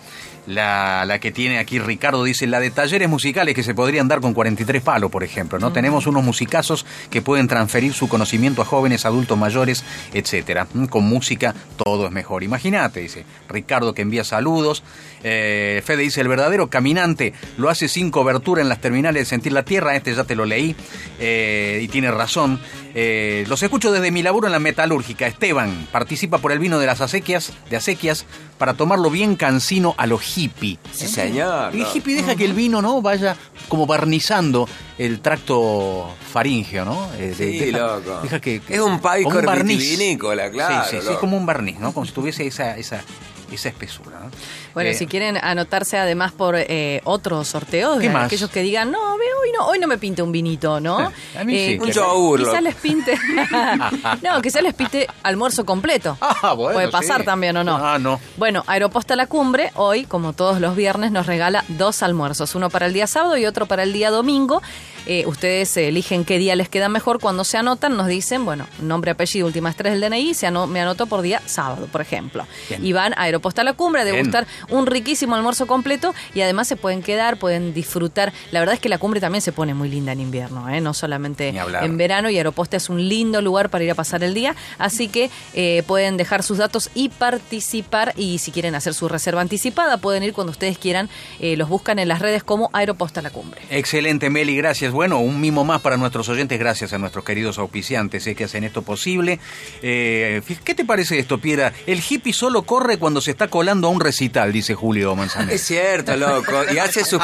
[0.46, 4.20] La, la que tiene aquí Ricardo dice, la de talleres musicales que se podrían dar
[4.20, 5.72] con 43 palos, por ejemplo, ¿no?
[5.72, 10.66] Tenemos unos musicazos que pueden transferir su conocimiento a jóvenes, adultos mayores, etcétera.
[10.88, 12.42] Con música todo es mejor.
[12.42, 14.82] Imagínate, dice Ricardo que envía saludos.
[15.24, 19.52] Eh, Fede dice, el verdadero caminante lo hace sin cobertura en las terminales de Sentir
[19.52, 19.96] la Tierra.
[19.96, 20.76] Este ya te lo leí
[21.18, 22.60] eh, y tiene razón.
[22.94, 25.26] Eh, los escucho desde mi laburo en la metalúrgica.
[25.26, 28.24] Esteban participa por el vino de las acequias, de acequias,
[28.58, 30.78] para tomarlo bien cansino a lo hippie.
[30.92, 31.72] Sí, señor.
[31.74, 31.88] El no.
[31.94, 33.36] hippie deja que el vino no vaya
[33.68, 37.10] como barnizando el tracto faríngeo, ¿no?
[37.18, 38.20] Eh, Sí, deja, loco.
[38.22, 39.78] deja que, Es un barniz.
[39.78, 41.92] vitivinícola, claro, Sí, sí, sí, es como un barniz, ¿no?
[41.92, 43.02] Como si tuviese esa, esa,
[43.52, 44.20] esa espesura.
[44.20, 44.30] ¿no?
[44.76, 48.26] Bueno, Eh, si quieren anotarse además por eh, otros sorteos, ¿Qué de más?
[48.26, 51.00] aquellos que digan, no, hoy no, hoy no me pinte un vinito, ¿no?
[51.08, 53.18] Eh, A mí sí, Un yogur, Quizás les pinte.
[54.22, 56.18] no, quizás les pinte almuerzo completo.
[56.20, 57.24] Ah, bueno, Puede pasar sí.
[57.24, 57.74] también o no.
[57.76, 58.20] Ah, no.
[58.36, 62.84] Bueno, Aeroposta La Cumbre, hoy, como todos los viernes, nos regala dos almuerzos, uno para
[62.84, 64.60] el día sábado y otro para el día domingo.
[65.06, 67.20] Eh, ustedes eligen qué día les queda mejor.
[67.20, 70.80] Cuando se anotan, nos dicen, bueno, nombre, apellido, últimas tres del DNI, se ano- me
[70.80, 72.46] anoto por día sábado, por ejemplo.
[72.68, 72.84] Bien.
[72.84, 74.16] Y van a Aeroposta La Cumbre a Bien.
[74.16, 78.32] degustar un riquísimo almuerzo completo y además se pueden quedar, pueden disfrutar.
[78.50, 80.80] La verdad es que la cumbre también se pone muy linda en invierno, ¿eh?
[80.80, 81.48] no solamente
[81.82, 85.08] en verano y Aeroposta es un lindo lugar para ir a pasar el día, así
[85.08, 89.98] que eh, pueden dejar sus datos y participar y si quieren hacer su reserva anticipada
[89.98, 91.08] pueden ir cuando ustedes quieran,
[91.40, 93.60] los buscan en las redes como Aeroposta La Cumbre.
[93.70, 94.92] Excelente, Meli, gracias.
[94.96, 98.64] Bueno, un mimo más para nuestros oyentes, gracias a nuestros queridos auspiciantes eh, que hacen
[98.64, 99.38] esto posible.
[99.82, 101.70] Eh, ¿Qué te parece esto, Piera?
[101.86, 105.52] El hippie solo corre cuando se está colando a un recital, dice Julio Manzanero.
[105.52, 106.62] Es cierto, loco.
[106.72, 107.20] Y hace, sus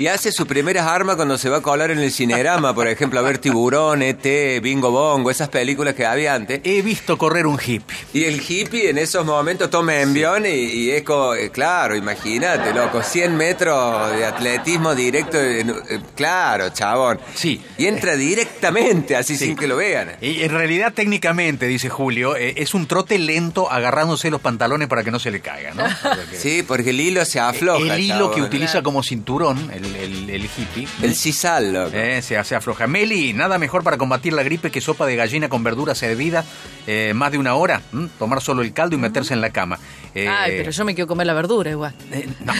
[0.00, 3.20] y hace sus primeras armas cuando se va a colar en el cinerama, por ejemplo,
[3.20, 6.60] a ver Tiburón, ET, Bingo Bongo, esas películas que había antes.
[6.64, 7.96] He visto correr un hippie.
[8.14, 12.74] Y el hippie en esos momentos toma envión y, y es co- eh, claro, imagínate,
[12.74, 17.11] loco, 100 metros de atletismo directo, en- eh, claro, chabón.
[17.34, 17.60] Sí.
[17.78, 20.12] Y entra directamente, así sin que lo vean.
[20.20, 25.02] Y en realidad, técnicamente, dice Julio, eh, es un trote lento agarrándose los pantalones para
[25.04, 25.84] que no se le caiga, ¿no?
[26.02, 27.94] Porque- Sí, porque el hilo se afloja.
[27.94, 30.86] el hilo que utiliza como cinturón, el, el- el hippie.
[31.02, 31.90] El sisal, loco.
[31.94, 32.86] Eh, se hace afloja.
[32.86, 36.44] Meli, nada mejor para combatir la gripe que sopa de gallina con verduras hervidas
[36.86, 37.80] eh, más de una hora.
[37.92, 38.08] ¿m?
[38.18, 39.78] Tomar solo el caldo y meterse en la cama.
[40.14, 41.94] Eh, Ay, pero yo me quiero comer la verdura igual.
[42.12, 42.52] eh, no.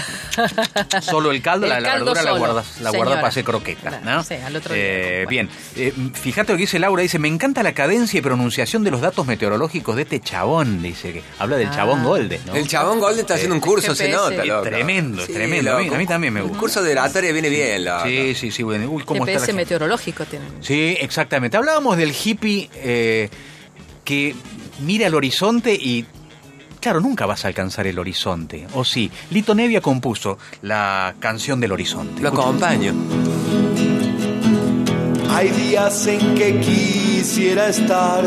[1.03, 3.88] Solo el caldo, la, El la caldo verdura la guardas, la guardas para hacer croqueta,
[3.91, 4.23] Claro, ¿no?
[4.25, 5.29] sí, al otro día, Eh, bueno.
[5.29, 8.91] Bien, Eh, fíjate lo que dice Laura, dice, me encanta la cadencia y pronunciación de
[8.91, 11.73] los datos meteorológicos de este chabón, dice que habla del Ah.
[11.77, 12.55] chabón Golden, ¿no?
[12.55, 14.62] El chabón Golden está haciendo un curso, se nota, loco.
[14.62, 15.77] Tremendo, tremendo.
[15.77, 16.55] A mí- a mí también me gusta.
[16.55, 18.05] Un curso de oratoria viene bien, loco.
[18.07, 18.88] Sí, sí, sí, bueno.
[18.91, 19.62] Uy, ¿cómo está la GPS gente?
[19.62, 20.49] meteorológico tienen.
[20.62, 21.57] Sí, exactamente.
[21.59, 23.29] Hablábamos del hippie eh,
[24.05, 24.35] que
[24.81, 26.07] mira al horizonte y...
[26.83, 28.66] Claro, nunca vas a alcanzar el horizonte.
[28.75, 29.09] ¿O sí?
[29.31, 32.21] Lito Nevia compuso la canción del horizonte.
[32.21, 32.92] Lo acompaño.
[35.31, 38.25] Hay días en que quisiera estar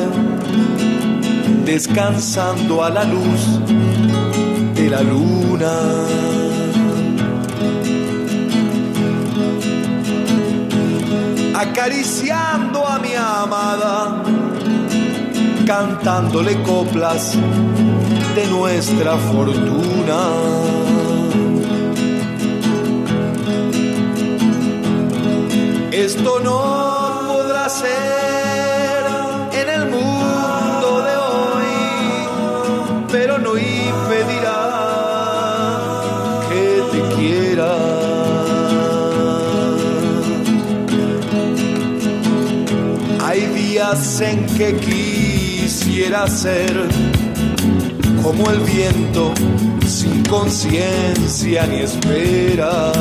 [1.66, 3.60] descansando a la luz
[4.74, 5.74] de la luna.
[11.56, 14.24] Acariciando a mi amada,
[15.66, 17.38] cantándole coplas
[18.36, 20.20] de nuestra fortuna.
[25.92, 29.06] Esto no podrá ser
[29.54, 31.76] en el mundo de hoy,
[33.10, 34.64] pero no impedirá
[36.50, 37.74] que te quiera.
[43.26, 47.15] Hay días en que quisiera ser
[48.26, 49.32] como el viento
[49.86, 52.92] sin conciencia ni espera.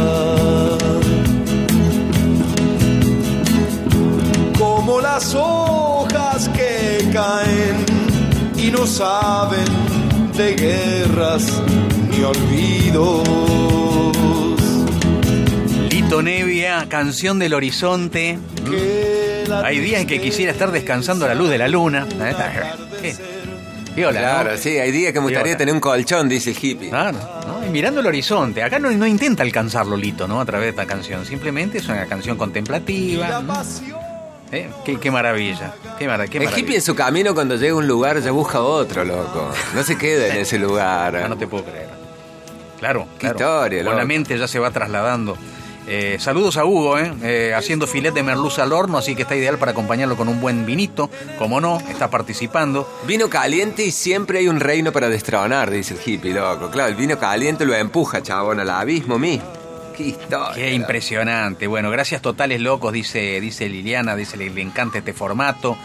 [4.58, 7.86] Como las hojas que caen
[8.58, 9.64] y no saben
[10.36, 11.50] de guerras
[12.10, 13.26] ni olvidos.
[15.88, 18.38] Lito Nevia, canción del horizonte.
[19.64, 22.06] Hay días en que quisiera estar descansando a la luz de la luna.
[23.02, 23.16] ¿Eh?
[23.94, 24.56] Viola, Claro, ¿no?
[24.56, 25.58] sí, hay días que me gustaría Viola.
[25.58, 26.88] tener un colchón, dice el hippie.
[26.90, 27.64] Claro, ¿no?
[27.66, 28.62] Y mirando el horizonte.
[28.62, 30.40] Acá no, no intenta alcanzarlo Lito, ¿no?
[30.40, 31.24] A través de esta canción.
[31.24, 33.40] Simplemente es una canción contemplativa.
[33.40, 33.54] ¿no?
[34.52, 34.68] ¿Eh?
[34.84, 35.72] Qué, qué maravilla.
[35.98, 36.60] Qué, mara- qué el maravilla.
[36.66, 39.50] hippie en su camino cuando llega a un lugar ya busca otro, loco.
[39.74, 41.16] No se queda en ese lugar.
[41.16, 41.88] Ah, no te puedo creer.
[42.78, 43.36] Claro, Qué claro.
[43.36, 44.06] historia, Con la loco.
[44.08, 45.36] mente ya se va trasladando.
[45.86, 47.12] Eh, saludos a Hugo, ¿eh?
[47.22, 50.40] Eh, haciendo filet de merluza al horno, así que está ideal para acompañarlo con un
[50.40, 51.10] buen vinito.
[51.38, 52.88] Como no, está participando.
[53.06, 56.70] Vino caliente y siempre hay un reino para destronar, dice el hippie, loco.
[56.70, 59.46] Claro, el vino caliente lo empuja, chabón, al abismo mismo.
[59.96, 60.54] Qué historia.
[60.54, 61.66] Qué impresionante.
[61.66, 65.76] Bueno, gracias totales locos, dice, dice Liliana, dice le, le encanta este formato.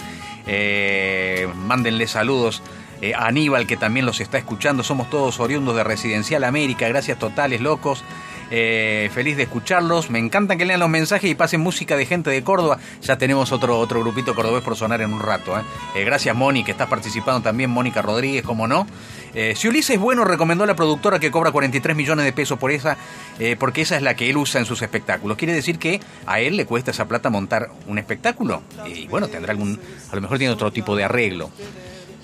[1.68, 2.64] Mándenle saludos
[3.02, 4.84] eh, a Aníbal, que también los está escuchando.
[4.84, 6.88] Somos todos oriundos de Residencial América.
[6.88, 8.04] Gracias totales locos.
[8.52, 10.10] Eh, feliz de escucharlos.
[10.10, 12.80] Me encanta que lean los mensajes y pasen música de gente de Córdoba.
[13.02, 15.58] Ya tenemos otro, otro grupito cordobés por sonar en un rato.
[15.58, 15.62] ¿eh?
[15.96, 17.70] Eh, gracias, Moni, que estás participando también.
[17.70, 18.88] Mónica Rodríguez, como no.
[19.34, 22.72] Eh, si Ulises Bueno recomendó a la productora que cobra 43 millones de pesos por
[22.72, 22.98] esa,
[23.40, 25.38] eh, porque esa es la que él usa en sus espectáculos.
[25.38, 28.64] Quiere decir que a él le cuesta esa plata montar un espectáculo.
[28.86, 29.80] Y bueno, tendrá algún.
[30.12, 31.52] A lo mejor tiene otro tipo de arreglo.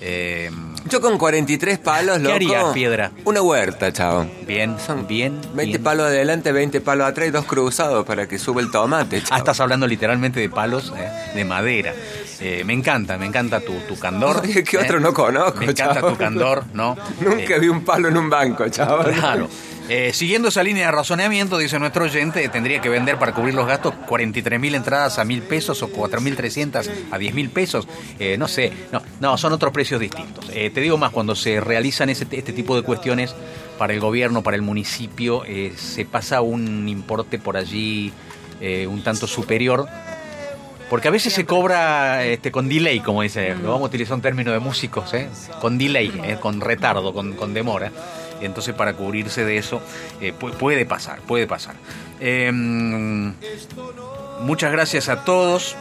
[0.00, 0.50] Eh,
[0.88, 2.34] Yo con 43 palos, ¿Qué loco.
[2.34, 3.10] harías, Piedra?
[3.24, 4.30] Una huerta, chabón.
[4.46, 4.76] bien,
[5.08, 5.40] bien.
[5.54, 5.82] 20 bien.
[5.82, 9.38] palos adelante, 20 palos atrás y dos cruzados para que suba el tomate, Ah, chabón.
[9.38, 11.92] estás hablando literalmente de palos eh, de madera.
[12.40, 14.42] Eh, me encanta, me encanta tu, tu candor.
[14.42, 14.80] Oye, ¿qué eh.
[14.84, 16.96] otro no conozco, Me encanta tu candor, ¿no?
[17.20, 19.12] Nunca Eh, vi un palo en un banco, chaval.
[19.14, 19.48] Claro.
[19.88, 23.68] Eh, siguiendo esa línea de razonamiento, dice nuestro oyente, tendría que vender para cubrir los
[23.68, 27.86] gastos 43 mil entradas a mil pesos o 4 mil 300 a 10 mil pesos.
[28.18, 30.50] Eh, no sé, no, no, son otros precios distintos.
[30.52, 33.32] Eh, te digo más, cuando se realizan ese, este tipo de cuestiones
[33.78, 38.12] para el gobierno, para el municipio, eh, se pasa un importe por allí
[38.60, 39.86] eh, un tanto superior.
[40.90, 44.22] Porque a veces se cobra este, con delay, como dice, lo vamos a utilizar un
[44.22, 45.28] término de músicos, ¿eh?
[45.60, 47.90] con delay, con retardo, con, con demora.
[48.40, 49.80] Entonces para cubrirse de eso
[50.20, 51.74] eh, pu- puede pasar, puede pasar.
[52.20, 52.50] Eh,
[54.40, 55.76] muchas gracias a todos.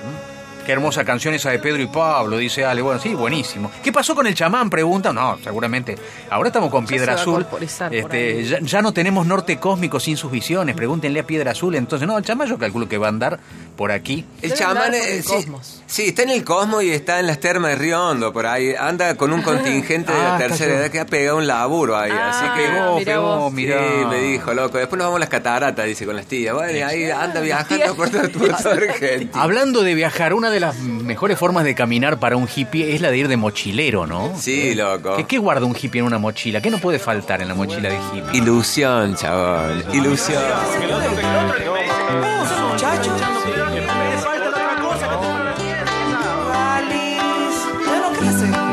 [0.66, 2.82] Qué hermosa canción esa de Pedro y Pablo, dice Ale.
[2.82, 3.72] Bueno, sí, buenísimo.
[3.84, 4.70] ¿Qué pasó con el chamán?
[4.70, 5.14] Pregunta.
[5.14, 5.96] No, seguramente.
[6.32, 7.46] Ahora estamos con Piedra Azul.
[7.92, 10.76] Este, ya, ya no tenemos norte cósmico sin sus visiones.
[10.76, 11.76] Pregúntenle a Piedra Azul.
[11.76, 13.40] Entonces, no, el chamán yo calculo que va a andar
[13.78, 14.26] por aquí.
[14.42, 15.84] El Debe chamán el sí, cosmos.
[15.86, 18.74] sí, está en el cosmos y está en las termas de Río Hondo, por ahí.
[18.74, 22.12] Anda con un contingente de Ah, la tercera edad que ha pegado un laburo ahí.
[22.12, 22.68] Ah, así que.
[22.70, 23.54] Pegó, mirá pegó, vos.
[23.54, 23.78] mirá.
[23.78, 24.80] Sí, me dijo, loco.
[24.80, 26.56] Después nos vamos a las cataratas, dice con las tías.
[26.56, 29.32] Bueno, y ahí anda viajando por toda, por Argentina.
[29.36, 33.12] Hablando de viajar, una de las mejores formas de caminar para un hippie es la
[33.12, 34.34] de ir de mochilero, ¿no?
[34.38, 35.18] Sí, loco.
[35.18, 36.62] ¿Qué, qué guarda un hippie en una mochila?
[36.62, 38.38] ¿Qué no puede faltar en la mochila de hippie?
[38.38, 39.86] Ilusión, chaval.
[39.94, 40.42] Ilusión.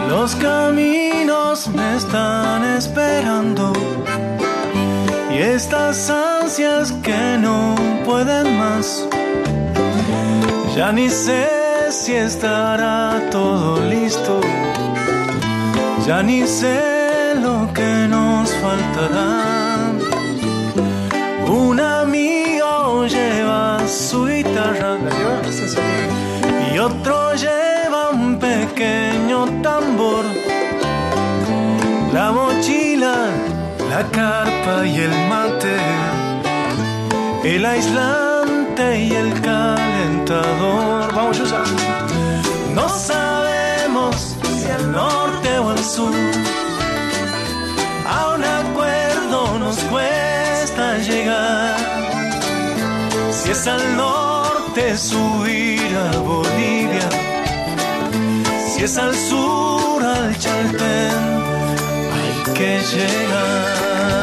[0.08, 3.72] Los caminos me están esperando
[5.32, 9.08] y estas ansias que no pueden más.
[10.76, 11.61] Ya ni sé
[11.92, 14.40] si estará todo listo,
[16.06, 19.92] ya ni sé lo que nos faltará.
[21.46, 24.96] Un amigo lleva su guitarra
[26.72, 30.24] y otro lleva un pequeño tambor.
[32.14, 33.16] La mochila,
[33.90, 35.76] la carpa y el mate,
[37.44, 38.31] el aislante
[38.90, 41.14] y el calentador.
[41.14, 41.62] Vamos, Yusa.
[42.74, 46.14] No sabemos si al norte o al sur.
[48.06, 51.76] A un acuerdo nos cuesta llegar.
[53.30, 57.08] Si es al norte subir a Bolivia.
[58.68, 61.20] Si es al sur al Chaltén.
[62.16, 64.21] Hay que llegar.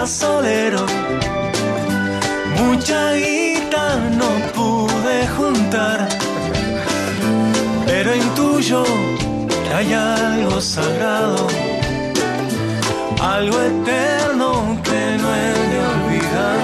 [0.00, 0.84] Gasolero.
[2.58, 3.84] Mucha guita
[4.20, 6.08] no pude juntar,
[7.84, 8.82] pero intuyo
[9.62, 11.46] que hay algo sagrado,
[13.36, 14.48] algo eterno
[14.86, 16.58] que no he de olvidar.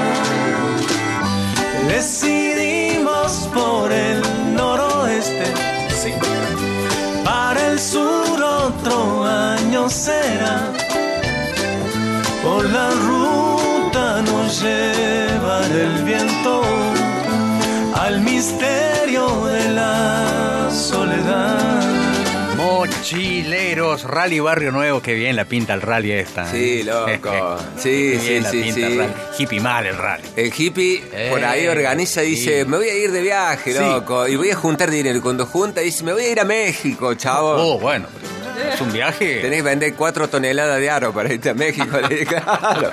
[1.95, 4.18] Decidimos por el
[4.55, 5.49] noroeste,
[7.22, 10.57] para el sur otro año será.
[12.43, 13.16] Por la ruta
[14.47, 16.62] nos el viento
[17.97, 21.82] al misterio de la soledad.
[22.57, 26.49] Mochileros, Rally Barrio Nuevo, que bien la pinta el rally esta.
[26.49, 26.84] Sí, ¿eh?
[26.84, 27.59] loco.
[27.76, 28.82] Sí, Qué sí, la sí, pinta sí.
[28.84, 29.12] el rally.
[29.38, 30.28] Hippie mal el rally.
[30.36, 32.68] El hippie por ahí Eh, organiza, dice, sí.
[32.68, 33.78] me voy a ir de viaje, Sí.
[33.80, 35.18] loco, y voy a juntar dinero.
[35.18, 37.51] Y cuando junta, dice, me voy a ir a México, chavo.
[37.74, 38.07] Oh, bueno,
[38.72, 39.40] es un viaje.
[39.40, 41.99] Tenés que vender cuatro toneladas de aro para irte a México.
[42.28, 42.90] Claro.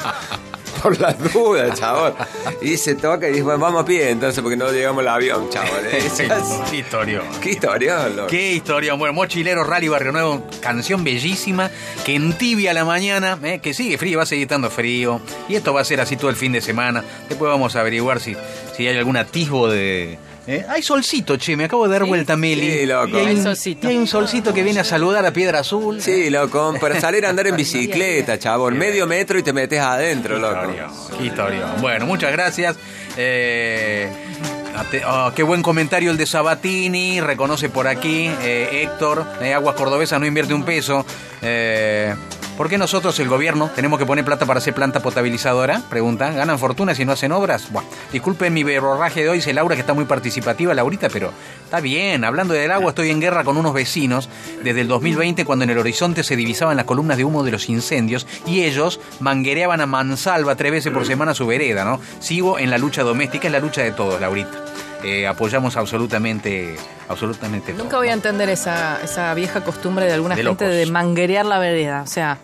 [0.83, 2.13] Por las dudas, chabón.
[2.61, 5.49] Y se toca y dice, bueno, vamos a pie entonces porque no llegamos al avión,
[5.49, 5.69] chabón.
[6.13, 6.23] Sí,
[6.69, 7.21] Qué historia.
[7.41, 8.27] Qué historia, loco.
[8.27, 8.93] Qué historia.
[8.93, 11.71] Bueno, Mochilero Rally Barrio Nuevo, canción bellísima,
[12.05, 13.59] que entibia la mañana, ¿eh?
[13.59, 15.21] que sigue frío, va a seguir estando frío.
[15.47, 17.03] Y esto va a ser así todo el fin de semana.
[17.29, 18.35] Después vamos a averiguar si,
[18.75, 20.19] si hay algún atisbo de.
[20.47, 20.65] ¿Eh?
[20.69, 22.71] Hay solcito, che, me acabo de dar vuelta, Meli.
[22.71, 23.17] Sí, loco.
[23.17, 23.87] Y hay, un, solcito.
[23.87, 26.01] y hay un solcito que viene a saludar a Piedra Azul.
[26.01, 28.77] Sí, loco, para salir a andar en bicicleta, chabón.
[28.77, 30.71] Medio metro y te metes adentro, loco.
[30.71, 30.87] Historia,
[31.17, 31.65] Qué historia.
[31.81, 32.75] Bueno, muchas gracias.
[33.17, 34.09] Eh,
[35.07, 37.21] oh, qué buen comentario el de Sabatini.
[37.21, 39.25] Reconoce por aquí eh, Héctor.
[39.41, 41.05] eh, Aguas Cordobesa no invierte un peso.
[41.41, 42.13] Eh,
[42.57, 45.81] ¿Por qué nosotros, el gobierno, tenemos que poner plata para hacer planta potabilizadora?
[45.89, 46.31] Pregunta.
[46.31, 47.71] ¿Ganan fortuna si no hacen obras?
[47.71, 51.31] Buah, disculpen mi verborraje de hoy, dice Laura, que está muy participativa, Laurita, pero
[51.63, 52.23] está bien.
[52.23, 54.29] Hablando del agua, estoy en guerra con unos vecinos
[54.63, 57.69] desde el 2020, cuando en el horizonte se divisaban las columnas de humo de los
[57.69, 61.99] incendios y ellos manguereaban a mansalva tres veces por semana su vereda, ¿no?
[62.19, 64.63] Sigo en la lucha doméstica, es la lucha de todos, Laurita.
[65.03, 66.75] Eh, apoyamos absolutamente,
[67.09, 67.83] absolutamente todo.
[67.83, 70.77] Nunca voy a entender esa, esa vieja costumbre de alguna De gente locos.
[70.77, 72.01] de manguerear la vereda.
[72.03, 72.37] O sea,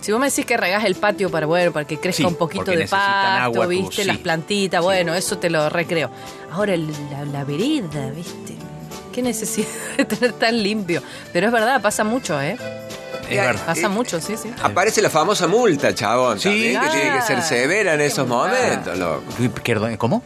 [0.00, 2.36] si vos me decís que regás el patio para, bueno, para que crezca Sí, un
[2.36, 2.96] poquito de pasto,
[3.42, 4.04] agua, tú, viste, sí.
[4.04, 6.10] las plantitas, bueno, eso te lo recreo.
[6.52, 8.54] Ahora el- la, la vereda, viste.
[9.12, 9.68] Qué necesidad
[9.98, 11.02] de tener tan limpio.
[11.32, 12.56] Pero es verdad, pasa mucho, ¿eh?
[13.30, 13.64] Es verdad.
[13.66, 14.50] Pasa mucho, sí, sí.
[14.62, 16.38] Aparece la famosa multa, chabón.
[16.40, 19.22] Sí, también, que tiene que ser severa en esos momentos, loco.
[19.98, 20.22] ¿Cómo?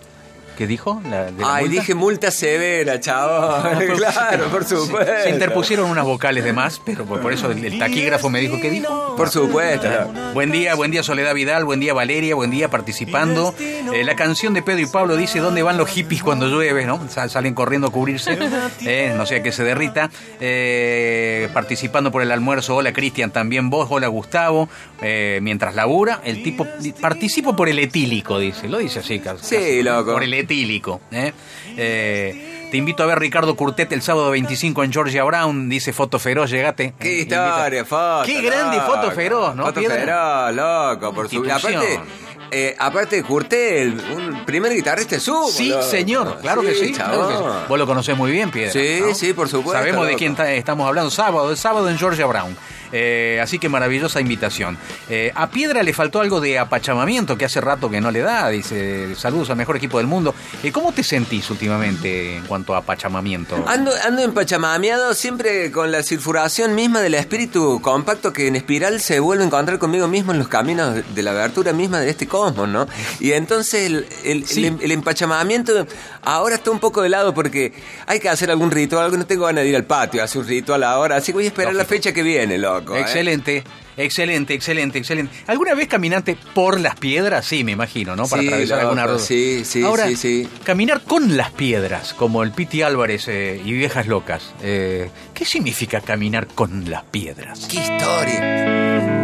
[0.59, 1.01] ¿Qué dijo?
[1.09, 1.81] La- de la Ay, multa?
[1.81, 3.79] dije multa severa, chabón.
[3.97, 5.13] claro, por supuesto.
[5.23, 8.61] Se interpusieron unas vocales de más, pero por, por eso el, el taquígrafo me dijo
[8.61, 9.15] que dijo.
[9.17, 9.89] Por supuesto.
[10.35, 13.55] Buen día, buen día Soledad Vidal, buen día Valeria, buen día participando.
[13.61, 17.09] Eh, la canción de Pedro y Pablo dice dónde van los hippies cuando llueve, ¿no?
[17.09, 18.37] Sa- Salen corriendo a cubrirse,
[18.85, 20.11] eh, no sea que se derrita.
[20.41, 24.69] Eh, participando por el almuerzo, hola Cristian, también vos, hola Gustavo.
[25.03, 26.67] Eh, mientras labura, el tipo
[27.01, 30.15] participo por el etílico, dice, lo dice así, casi, Sí, loco.
[30.15, 30.48] Por el etílico.
[30.49, 31.33] ¿Eh?
[31.77, 36.19] Eh, te invito a ver Ricardo Curtet el sábado 25 en Georgia Brown, dice Foto
[36.19, 36.95] Feroz, llegate.
[36.99, 38.23] Qué historia, foto.
[38.27, 39.67] Qué grande foto feroz, ¿no?
[39.67, 41.45] Foto feroz, loco, por su.
[41.51, 42.01] Aparte,
[42.51, 45.49] eh, aparte de Curtel, un primer guitarrista sumo.
[45.49, 45.83] Sí, loco.
[45.83, 46.93] señor, claro que sí.
[46.93, 47.41] claro que sí.
[47.41, 47.69] chabón.
[47.69, 48.73] Vos lo conocés muy bien, Piedra.
[48.73, 49.15] Sí, ¿no?
[49.15, 51.11] sí, por supuesto, Sabemos de quién ta- estamos hablando.
[51.11, 52.57] Sábado, el sábado en Georgia Brown.
[52.93, 54.77] Eh, así que maravillosa invitación.
[55.09, 58.49] Eh, a Piedra le faltó algo de apachamamiento que hace rato que no le da.
[58.49, 60.35] Dice, saludos al mejor equipo del mundo.
[60.63, 63.63] Eh, ¿Cómo te sentís últimamente en cuanto a apachamamiento?
[63.67, 69.21] Ando, ando empachamameado siempre con la sulfuración misma del espíritu compacto que en espiral se
[69.21, 72.69] vuelve a encontrar conmigo mismo en los caminos de la abertura misma de este cosmos,
[72.69, 72.87] ¿no?
[73.21, 74.67] Y entonces el, el, Sí.
[74.67, 75.87] el- el empachamamiento
[76.23, 77.73] ahora está un poco de lado porque
[78.07, 80.41] hay que hacer algún ritual, algo no tengo ganas de ir al patio a hacer
[80.43, 82.97] un ritual ahora, así que voy a esperar la fecha que viene, loco.
[82.97, 83.01] ¿eh?
[83.01, 83.65] Excelente,
[83.97, 85.35] excelente, excelente, excelente.
[85.47, 87.45] ¿Alguna vez caminaste por las piedras?
[87.47, 88.27] Sí, me imagino, ¿no?
[88.29, 89.23] Para Sí, atravesar loco, alguna ruta.
[89.25, 90.49] sí, sí, Ahora, sí, sí.
[90.65, 94.55] caminar con las piedras, como el Piti Álvarez eh, y Viejas Locas.
[94.63, 97.67] eh, ¿Qué significa caminar con las piedras?
[97.71, 99.18] ¡Qué historia!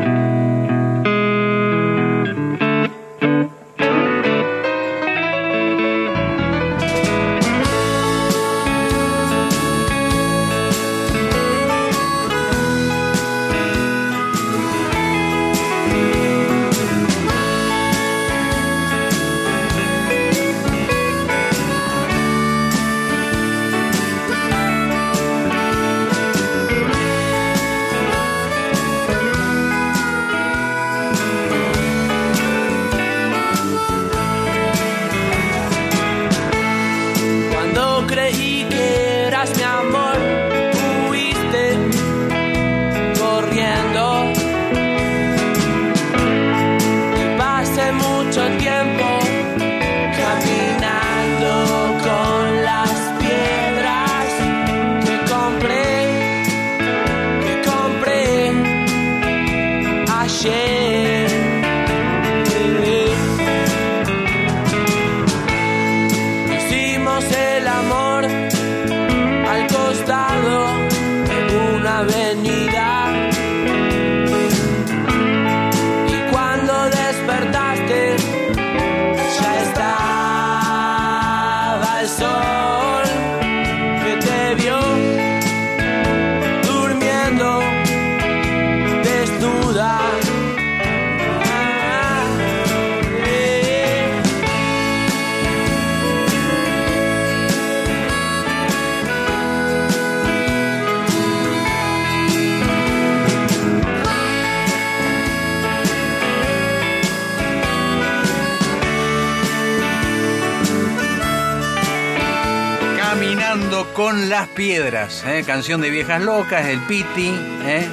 [113.75, 115.43] Con las piedras, ¿eh?
[115.45, 117.33] canción de Viejas Locas, el Piti.
[117.65, 117.89] ¿eh?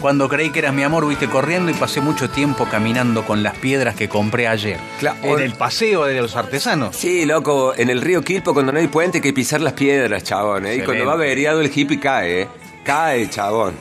[0.00, 3.56] Cuando creí que eras mi amor, viste corriendo y pasé mucho tiempo caminando con las
[3.56, 4.78] piedras que compré ayer.
[4.98, 5.18] Claro.
[5.22, 6.96] En el paseo de los artesanos.
[6.96, 10.24] Sí, loco, en el río Quilpo cuando no hay puente hay que pisar las piedras,
[10.24, 10.66] chabón.
[10.66, 10.76] ¿eh?
[10.76, 12.48] Y cuando va averiado el hippie cae, ¿eh?
[12.84, 13.74] Cae, chabón.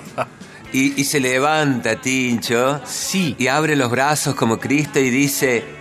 [0.71, 2.79] Y, y se levanta, Tincho.
[2.85, 3.35] Sí.
[3.39, 5.78] Y abre los brazos como Cristo y dice...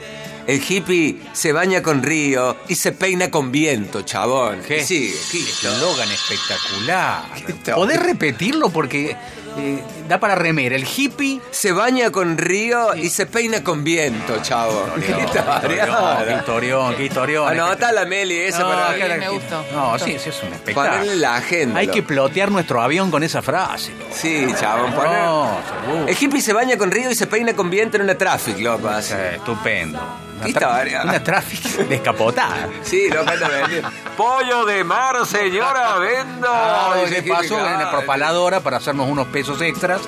[0.49, 4.62] El hippie se baña con río y se peina con viento, chabón.
[4.66, 4.82] ¿Qué?
[4.82, 5.14] Sí.
[5.34, 7.24] Eslogan espectacular.
[7.74, 8.70] ¿Podés repetirlo?
[8.70, 9.14] Porque
[9.59, 10.74] eh, da para remera.
[10.74, 11.40] El hippie...
[11.51, 14.90] Se baña con río y se peina con viento, chabón.
[15.03, 15.86] ¿Qué historia?
[16.26, 17.46] Qué historión, qué historión.
[17.49, 19.64] Anota la Meli esa No, para que- Sí, me gustó.
[19.74, 20.96] No, sí, sí, es un espectáculo.
[20.99, 21.80] ponerle la agenda.
[21.80, 23.90] Hay que plotear nuestro avión con esa frase.
[23.92, 24.14] loco.
[24.14, 25.11] Sí, chabón, poner...
[25.24, 26.09] No, seguro.
[26.09, 28.88] El hippie se baña con río y se peina con viento en una traffic, loco.
[28.96, 30.01] estupendo.
[30.45, 32.68] ¿Qué Una, una tráfico descapotada.
[32.82, 33.91] Sí, vendiendo.
[34.16, 36.49] Pollo de mar, señora, vendo.
[36.51, 40.01] Ah, Dice ¿Qué el hippie, pasó en la propaladora para hacernos unos pesos extras?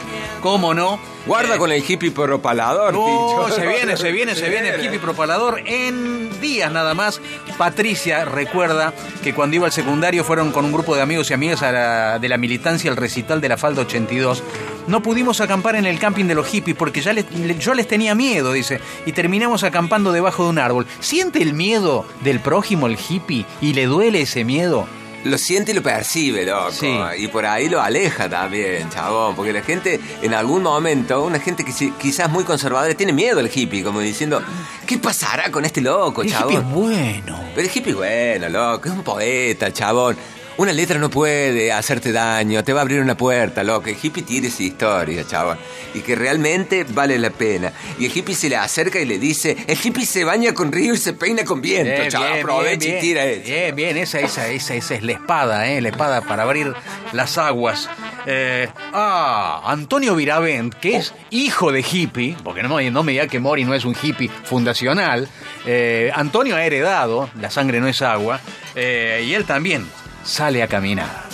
[0.43, 0.99] ¿Cómo no?
[1.27, 4.99] Guarda Eh, con el hippie propalador, No, se viene, se viene, se viene el hippie
[4.99, 7.21] propalador en días nada más.
[7.59, 11.63] Patricia recuerda que cuando iba al secundario fueron con un grupo de amigos y amigas
[11.63, 14.43] a la- de la militancia al recital de la Falda 82.
[14.87, 17.87] No pudimos acampar en el camping de los hippies porque ya les- le- yo les
[17.87, 20.87] tenía miedo, dice, y terminamos acampando debajo de un árbol.
[21.01, 24.87] ¿Siente el miedo del prójimo el hippie y le duele ese miedo?
[25.23, 26.71] Lo siente y lo percibe, loco.
[26.73, 26.91] Sí.
[27.19, 29.37] Y por ahí lo aleja también, chabón.
[29.37, 33.51] Porque la gente, en algún momento, una gente que quizás muy conservadora, tiene miedo al
[33.55, 34.41] hippie, como diciendo,
[34.87, 36.57] ¿qué pasará con este loco, El hippie chabón?
[36.57, 37.41] es bueno.
[37.55, 40.17] Pero el hippie, bueno, loco, es un poeta, chabón.
[40.61, 43.89] Una letra no puede hacerte daño, te va a abrir una puerta, loco.
[43.89, 45.57] El hippie tiene esa historia, chabón.
[45.95, 47.73] Y que realmente vale la pena.
[47.99, 50.93] Y el hippie se le acerca y le dice, el hippie se baña con río
[50.93, 52.29] y se peina con viento, Bien, chabón.
[52.33, 53.43] bien, Aprovecha bien, y tira eso.
[53.47, 55.81] Bien, bien, esa, esa, esa, esa es la espada, ¿eh?
[55.81, 56.75] La espada para abrir
[57.15, 57.89] las aguas.
[58.27, 63.41] Eh, ah, Antonio Viravent, que es hijo de hippie, porque no, no me diga que
[63.41, 65.27] Mori no es un hippie fundacional.
[65.65, 68.43] eh, Antonio ha heredado, la sangre no es agua,
[68.75, 69.87] eh, y él también
[70.25, 71.29] sale a caminar.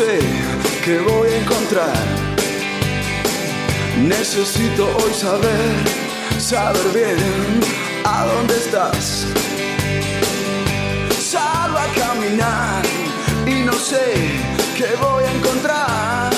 [0.00, 0.18] Sé
[0.82, 2.04] qué voy a encontrar.
[3.98, 5.72] Necesito hoy saber,
[6.38, 7.60] saber bien
[8.04, 9.26] a dónde estás.
[11.32, 12.82] Salgo a caminar
[13.46, 14.06] y no sé
[14.78, 16.30] qué voy a encontrar.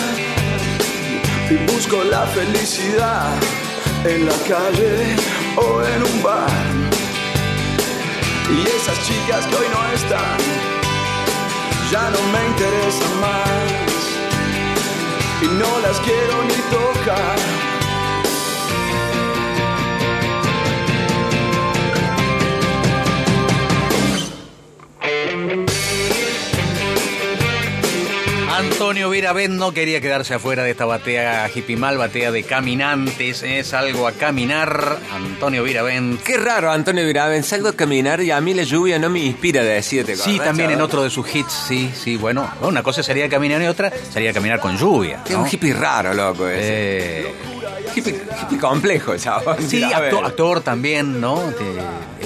[1.48, 3.30] Y busco la felicidad
[4.04, 4.94] en la calle
[5.64, 6.64] o en un bar.
[8.56, 10.71] Y esas chicas que hoy no están,
[11.92, 13.92] ya no me interesan más.
[15.42, 17.61] Y no las quiero ni tocar.
[28.82, 33.74] Antonio Viravent no quería quedarse afuera de esta batea hippie mal, batea de caminantes, es
[33.74, 34.98] algo a caminar.
[35.14, 36.20] Antonio Viravent.
[36.24, 37.44] Qué raro, Antonio Viraben.
[37.44, 40.72] Salgo a caminar y a mí la lluvia no me inspira de decirte Sí, también
[40.72, 42.50] en otro de sus hits, sí, sí, bueno.
[42.62, 45.22] Una cosa sería caminar y otra sería caminar con lluvia.
[45.28, 46.48] Es un hippie raro, loco.
[46.48, 47.20] Ese.
[47.20, 47.34] Eh,
[47.94, 49.58] Hippie, hippie complejo, chaval.
[49.68, 51.36] sí, actor, actor también, ¿no?
[51.52, 52.21] De-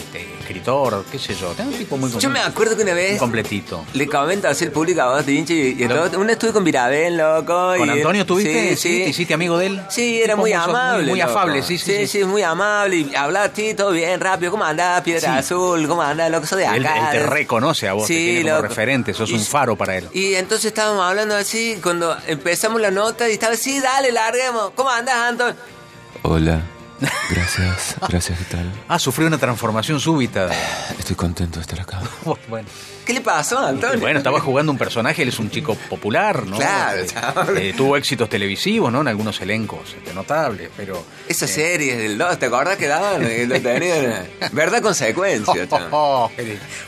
[0.66, 1.54] escritor, qué sé yo.
[1.58, 3.84] Un tipo muy Yo me acuerdo que una muy vez completito.
[3.94, 7.16] le comento así el público a vos, Tinchi, y, y todo- una estuve con Virabén,
[7.16, 7.74] loco.
[7.76, 8.76] ¿Con y- Antonio tuviste?
[8.76, 9.04] Sí, sí.
[9.04, 9.82] ¿Te hiciste amigo de él?
[9.88, 11.06] Sí, era muy muy- amable.
[11.10, 11.30] muy loco.
[11.30, 12.24] afable, sí, sí, Sí, sí.
[12.24, 12.96] muy amable.
[12.96, 14.50] Y hablaba todo bien, rápido.
[14.50, 15.38] ¿Cómo andás, Piedra Sí.
[15.38, 15.86] Azul?
[15.86, 16.46] ¿Cómo andás, loco?
[16.46, 16.76] Soy de acá.
[16.76, 18.68] Él, él te reconoce a vos, te Sí, tiene como loco.
[18.68, 20.08] referente, sos Y- un faro para él.
[20.12, 24.70] Y entonces estábamos hablando así, cuando empezamos la nota, y estaba así, dale, larguemos.
[24.74, 25.54] ¿Cómo andás, Anton?
[26.22, 26.60] Hola.
[27.30, 28.72] Gracias, gracias, ¿qué tal?
[28.88, 30.48] Ah, sufrió una transformación súbita.
[30.98, 32.00] Estoy contento de estar acá.
[32.48, 32.68] bueno.
[33.06, 34.00] ¿Qué le pasó, Antonio?
[34.00, 36.56] Bueno, estaba jugando un personaje, él es un chico popular, ¿no?
[36.56, 39.00] Claro, Eh, eh, tuvo éxitos televisivos, ¿no?
[39.02, 41.04] En algunos elencos este, notables, pero...
[41.28, 43.24] Esas series del 2, ¿te acordás que daban?
[43.24, 44.26] Eh, Lo tenían.
[44.50, 45.66] ¿Verdad consecuencia?
[45.68, 45.88] chaval.
[45.92, 46.30] Oh,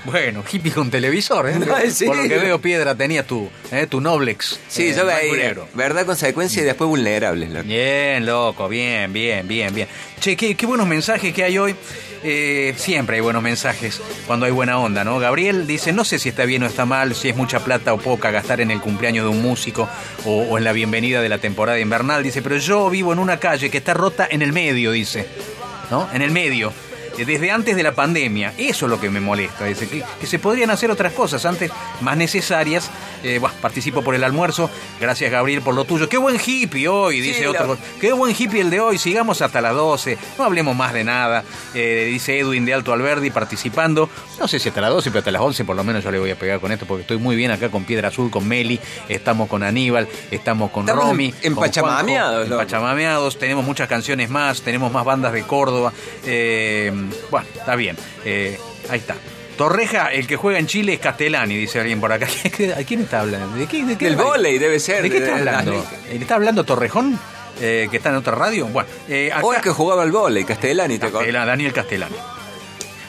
[0.05, 1.55] bueno, hippie con televisor, ¿eh?
[1.59, 3.87] No, en Por lo que veo, Piedra, tenía tu, ¿eh?
[3.87, 4.59] tu Noblex.
[4.67, 5.55] Sí, eh, yo veía.
[5.75, 7.49] ¿Verdad consecuencia y después vulnerables?
[7.51, 7.63] loco.
[7.65, 9.87] Bien, loco, bien, bien, bien, bien.
[10.19, 11.77] Che, qué, qué buenos mensajes que hay hoy.
[12.25, 15.21] Eh, siempre hay buenos mensajes cuando hay buena onda, ¿no?
[15.21, 17.99] Gabriel dice, no sé si está bien o está mal, si es mucha plata o
[17.99, 19.89] poca gastar en el cumpleaños de un músico
[20.25, 22.23] o, o en la bienvenida de la temporada invernal.
[22.23, 25.29] Dice, pero yo vivo en una calle que está rota en el medio, dice,
[25.91, 26.09] ¿no?
[26.13, 26.73] En el medio.
[27.25, 30.39] Desde antes de la pandemia, eso es lo que me molesta, dice, que, que se
[30.39, 32.91] podrían hacer otras cosas antes más necesarias.
[33.25, 36.09] Eh, participo por el almuerzo, gracias Gabriel por lo tuyo.
[36.09, 37.77] Qué buen hippie hoy, dice Sí, otro.
[38.01, 41.43] Qué buen hippie el de hoy, sigamos hasta las 12, no hablemos más de nada,
[41.75, 44.09] eh, dice Edwin de Alto Alberdi participando,
[44.39, 46.21] no sé si hasta las 12, pero hasta las 11 por lo menos yo le
[46.21, 48.79] voy a pegar con esto porque estoy muy bien acá con Piedra Azul, con Meli,
[49.09, 52.63] estamos con Aníbal, estamos con Estamos Romy, en- con empachamameados, Juanjo, loco.
[52.63, 55.93] empachamameados, tenemos muchas canciones más, tenemos más bandas de Córdoba,
[56.25, 56.93] eh,
[57.31, 59.17] bueno, está bien, eh, ahí está.
[59.57, 62.29] Torreja, el que juega en Chile es Castellani, dice alguien por acá.
[62.79, 63.57] ¿A quién está hablando?
[63.57, 63.85] ¿De qué?
[63.85, 65.03] De qué Del vóley debe ser.
[65.03, 65.85] ¿De qué está hablando?
[66.09, 67.19] ¿Le está hablando Torrejón?
[67.61, 68.67] Eh, que está en otra radio.
[68.67, 71.33] Bueno, eh, acá, O el que jugaba al vóley, Castellani, ¿te acordás?
[71.33, 72.15] Daniel Castellani.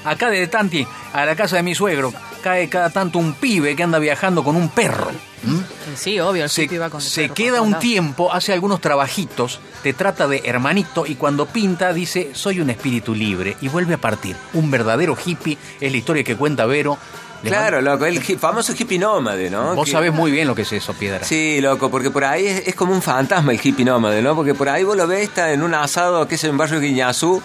[0.05, 3.83] Acá de Tanti, a la casa de mi suegro, cae cada tanto un pibe que
[3.83, 5.09] anda viajando con un perro.
[5.45, 5.61] ¿m?
[5.95, 9.93] Sí, obvio, el Se, con el se perro queda un tiempo, hace algunos trabajitos, te
[9.93, 14.35] trata de hermanito y cuando pinta dice, soy un espíritu libre y vuelve a partir.
[14.53, 16.97] Un verdadero hippie, es la historia que cuenta Vero.
[17.41, 19.73] Le Claro, loco, el famoso hippie nómade, ¿no?
[19.73, 21.23] Vos Que- sabés muy bien lo que es eso, Piedra.
[21.23, 24.35] Sí, loco, porque por ahí es, es como un fantasma el hippie nómade, ¿no?
[24.35, 27.41] Porque por ahí vos lo ves, está en un asado que es en barrio Guiñazú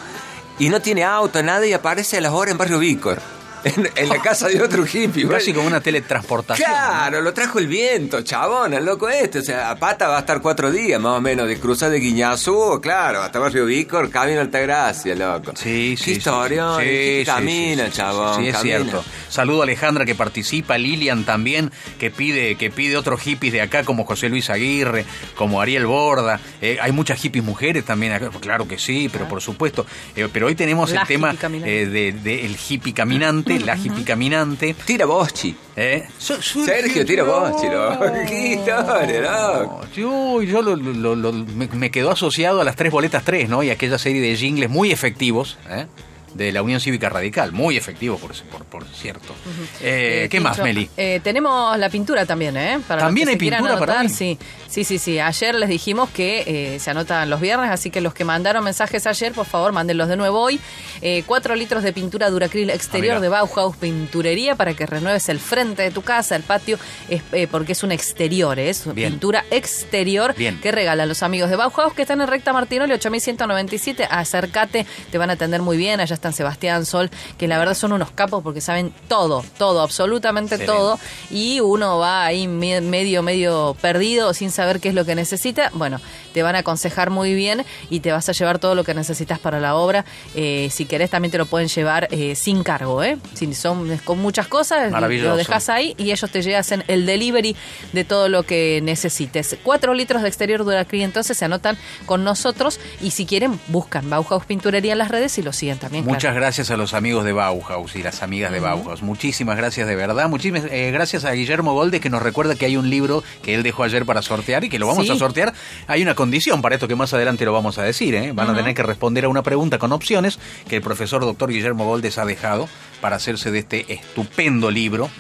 [0.59, 3.20] y no tiene auto, nada, y aparece a las horas en barrio Vícor,
[3.65, 5.27] en, en la casa de otro hippie.
[5.29, 6.69] Casi como una teletransportación.
[6.69, 9.41] Claro, lo trajo el viento, chabón, el loco este.
[9.41, 11.99] O sea, a pata va a estar cuatro días más o menos de cruzar de
[11.99, 15.53] Guiñazú, claro, hasta Barrio Vícor, camino Altagracia, loco.
[15.57, 16.15] Sí, sí.
[16.15, 16.21] Sí.
[16.25, 18.41] Sí, camina, sí, sí, chabón.
[18.43, 18.79] Sí, es camina.
[18.79, 19.05] cierto.
[19.29, 23.85] Saludo a Alejandra que participa, Lilian también, que pide, que pide otros hippies de acá,
[23.85, 25.05] como José Luis Aguirre,
[25.37, 26.41] como Ariel Borda.
[26.61, 29.87] Eh, hay muchas hippies mujeres también acá, claro que sí, pero por supuesto.
[30.17, 34.05] Eh, pero hoy tenemos La el tema eh, de, de el hippie caminante, la hippie
[34.05, 34.74] caminante.
[34.84, 35.57] Tira Boschi.
[35.76, 38.05] Eh, Sergio, tira Boschi, loco.
[38.07, 38.12] No.
[38.28, 39.80] Qué historia, loco.
[39.94, 43.62] Yo, yo lo- lo- lo- me, me quedó asociado a las tres boletas tres, ¿no?
[43.62, 45.86] Y aquella serie de jingles muy efectivos, ¿eh?
[46.34, 49.32] de la Unión Cívica Radical, muy efectivos, por, por, por cierto.
[49.80, 50.90] Eh, Eh, ¿Qué más, Meli?
[50.96, 52.80] eh, tenemos la pintura también, ¿eh?
[52.88, 54.09] Para ¿También hay pintura para anotar, hoy?
[54.09, 54.36] Sí,
[54.75, 55.20] sí, sí, sí.
[55.20, 59.07] Ayer les dijimos que eh, se anotan los viernes, así que los que mandaron mensajes
[59.07, 60.59] ayer, por favor, mándenlos de nuevo hoy.
[61.01, 65.39] Eh, cuatro litros de pintura Duracril exterior Ah, de Bauhaus Pinturería para que renueves el
[65.39, 66.77] frente de tu casa, el patio,
[67.09, 69.11] es, eh, porque es un exterior, es Bien.
[69.12, 70.61] pintura exterior Bien.
[70.61, 74.09] que regalan los amigos de Bauhaus que están en Recta Martinoli 8197.
[74.11, 76.01] Acércate, te van a atender muy bien.
[76.01, 80.57] Allá está Sebastián, Sol, que la verdad son unos capos porque saben todo, todo, absolutamente
[80.57, 80.66] Excelente.
[80.81, 80.99] todo.
[81.31, 85.71] Y uno va ahí me- medio, medio perdido sin saber qué es lo que necesita.
[85.75, 86.01] Bueno,
[86.33, 89.39] te van a aconsejar muy bien y te vas a llevar todo lo que necesitas
[89.39, 90.05] para la obra.
[90.35, 93.19] Eh, si querés, también te lo pueden llevar eh, sin cargo, ¿eh?
[93.35, 95.31] Si son con muchas cosas, Maravilloso.
[95.31, 97.57] lo dejas ahí y ellos te hacen el delivery
[97.93, 99.57] de todo lo que necesites.
[99.62, 104.45] Cuatro litros de exterior Duracry, entonces se anotan con nosotros y si quieren, buscan Bauhaus
[104.45, 106.05] Pinturería en las redes y lo siguen también.
[106.05, 106.37] Muchas claro.
[106.37, 109.03] gracias a los amigos de Bauhaus y las amigas de Bauhaus.
[109.03, 110.29] Muchísimas gracias de verdad.
[110.29, 113.62] Muchísimas eh, gracias a Guillermo Golde que nos recuerda que hay un libro que él
[113.62, 115.12] dejó ayer para sortear y que lo vamos Sí.
[115.12, 115.52] a sortear.
[115.88, 118.14] Hay una condición para esto que más adelante lo vamos a decir.
[118.14, 118.32] ¿eh?
[118.32, 120.38] Van a tener que responder a una pregunta con opciones
[120.68, 122.68] que el profesor doctor Guillermo Goldes ha dejado
[123.00, 125.11] para hacerse de este estupendo libro.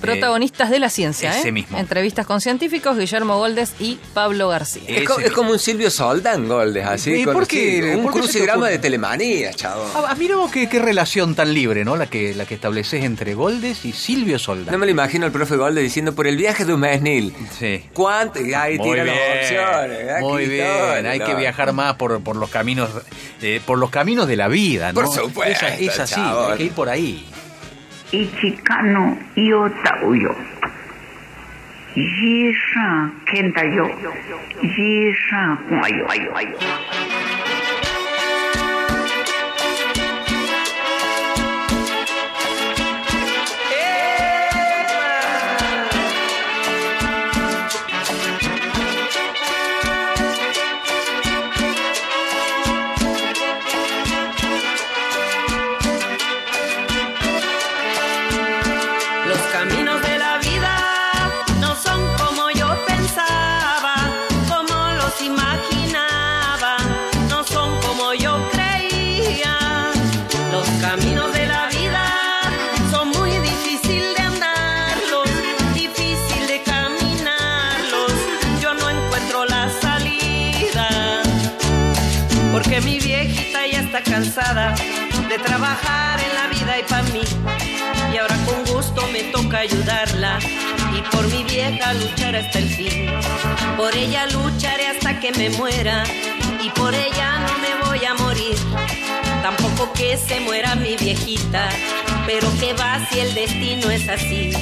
[0.00, 1.52] Protagonistas de la ciencia, ese ¿eh?
[1.52, 1.78] mismo.
[1.78, 4.82] Entrevistas con científicos, Guillermo Goldes y Pablo García.
[4.86, 7.12] Es, co- es como un Silvio Soldán, Goldes, así.
[7.22, 7.94] ¿Y por qué?
[7.96, 9.84] Un ¿Por qué crucigrama de telemanía, chavo.
[9.94, 11.96] Ah, mira vos qué, qué relación tan libre, ¿no?
[11.96, 14.72] La que, la que estableces entre Goldes y Silvio Soldán.
[14.72, 17.34] No me lo imagino al profe Goldes diciendo por el viaje de un mesnil.
[17.58, 17.84] Sí.
[17.92, 18.40] ¿Cuánto?
[18.40, 20.10] Y ahí Muy tira las bien, opciones.
[20.12, 20.66] aquí muy bien.
[20.66, 21.26] todo, Hay no.
[21.26, 22.90] que viajar más por, por los caminos,
[23.42, 25.00] eh, por los caminos de la vida, ¿no?
[25.02, 26.52] Por supuesto, Es, es así, chabón.
[26.52, 27.26] hay que ir por ahí.
[28.11, 28.27] 一
[28.83, 30.35] のよたうよ。
[31.95, 33.89] 一上健太よ。
[34.61, 36.53] 一上花よ。
[36.53, 37.26] Los
[84.38, 87.22] De trabajar en la vida y para mí.
[88.12, 90.38] Y ahora con gusto me toca ayudarla
[90.96, 93.10] y por mi vieja luchar hasta el fin.
[93.76, 96.04] Por ella lucharé hasta que me muera
[96.62, 98.56] y por ella no me voy a morir.
[99.42, 101.68] Tampoco que se muera mi viejita,
[102.24, 104.52] pero que va si el destino es así.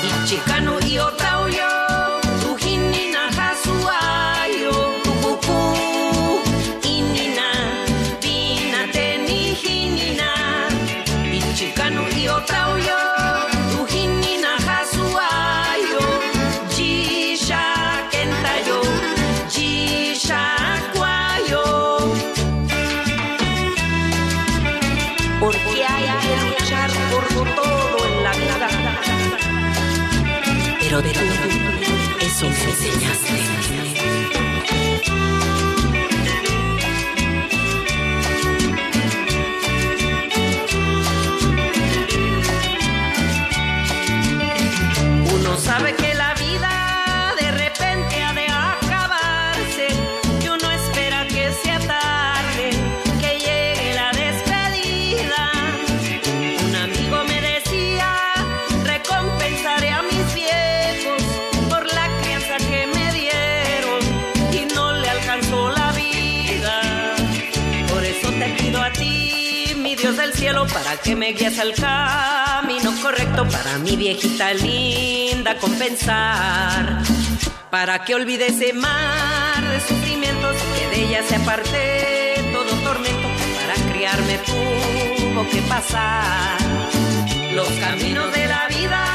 [0.00, 1.83] Y chicano y otra yo,
[31.02, 31.10] Pero
[32.20, 33.43] eso me enseñaste.
[71.02, 77.02] Que me guíes al camino correcto para mi viejita linda compensar.
[77.70, 83.92] Para que olvide ese mar de sufrimientos que de ella se aparte todo tormento para
[83.92, 86.58] criarme tuvo que pasar.
[87.52, 89.13] Los caminos de la vida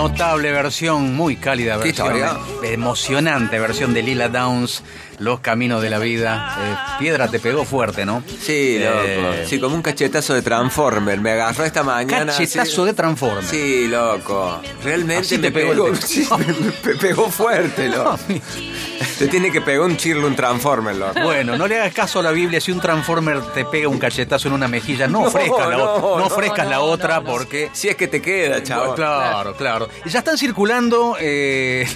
[0.00, 2.06] Notable versión, muy cálida ¿Qué versión.
[2.06, 2.38] historia?
[2.62, 4.82] eh, Emocionante versión de Lila Downs,
[5.18, 6.56] Los Caminos de la Vida.
[6.58, 8.22] Eh, Piedra te pegó fuerte, ¿no?
[8.40, 8.98] Sí, loco.
[9.04, 11.20] Eh, Sí, como un cachetazo de Transformer.
[11.20, 12.32] Me agarró esta mañana.
[12.32, 13.44] Cachetazo de Transformer.
[13.44, 14.62] Sí, loco.
[14.82, 15.90] Realmente Así me te pegó el pegó.
[15.98, 18.18] te- sí, me, me pegó fuerte, loco.
[19.18, 21.20] Te tiene que pegar un chirlo, un transformer, loco.
[21.22, 24.48] Bueno, no le hagas caso a la Biblia si un transformer te pega un cachetazo
[24.48, 25.06] en una mejilla.
[25.08, 27.24] No, No, ofrezcas la, no, otra, no no, ofrezcas no, la otra no.
[27.24, 27.70] porque...
[27.72, 28.94] Si es que te queda, chaval.
[28.94, 29.88] Claro, claro.
[30.06, 31.86] Ya están circulando eh,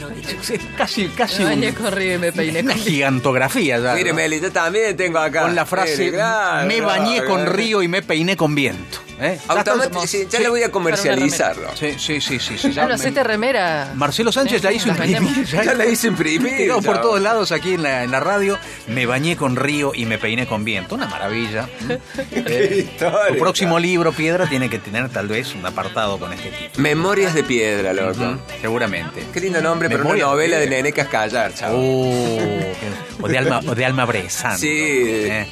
[0.76, 3.78] casi, casi Me un- bañé con río y me peiné una con gigantografía.
[3.78, 4.16] ya, Mire, ¿no?
[4.16, 5.42] Meli, yo también tengo acá.
[5.42, 7.52] Con la frase, Mire, claro, me bañé claro, con claro.
[7.56, 8.98] río y me peiné con viento.
[9.22, 9.38] ¿Eh?
[9.48, 11.68] Ya sí, le voy a comercializarlo.
[11.76, 12.58] Sí, sí, sí, sí.
[12.58, 13.92] sí, ya hacete remera.
[13.94, 15.44] Marcelo Sánchez la hizo imprimir.
[15.46, 18.58] Ya la hice imprimir, por todos lados aquí en la, en la radio.
[18.88, 20.94] Me bañé con río y me peiné con viento.
[20.94, 21.68] Una maravilla.
[22.34, 26.50] Eh, historia, tu próximo libro, Piedra, tiene que tener tal vez un apartado con este
[26.50, 26.80] tipo.
[26.80, 28.38] Memorias de piedra, loco.
[28.60, 29.24] Seguramente.
[29.32, 30.82] Qué lindo nombre, pero una de novela de piedra.
[30.82, 31.76] Nene Cascallar, chaval.
[31.78, 34.58] Oh, o de Alma, o de Alma Brezán.
[34.58, 34.68] Sí.
[34.70, 35.46] Eh,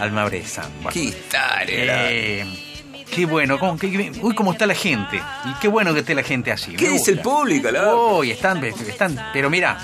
[0.00, 0.28] Alma.
[0.28, 0.90] Bueno.
[0.92, 2.10] Qué historia.
[2.10, 2.71] Eh,
[3.14, 5.20] qué bueno, cómo- qué- qué- uy, cómo está la gente.
[5.44, 6.74] Y qué bueno que esté la gente así.
[6.74, 8.18] ¿Qué dice el público, loco?
[8.18, 9.78] Uy, están, están, pero mira,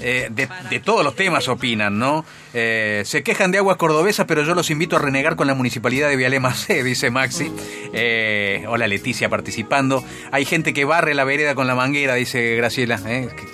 [0.00, 2.24] eh, de, de todos los temas opinan, ¿no?
[2.54, 6.08] Eh, se quejan de aguas cordobesas, pero yo los invito a renegar con la municipalidad
[6.08, 7.50] de Vialema C, dice Maxi.
[7.92, 10.04] Eh, hola Leticia participando.
[10.32, 13.00] Hay gente que barre la vereda con la manguera, dice Graciela.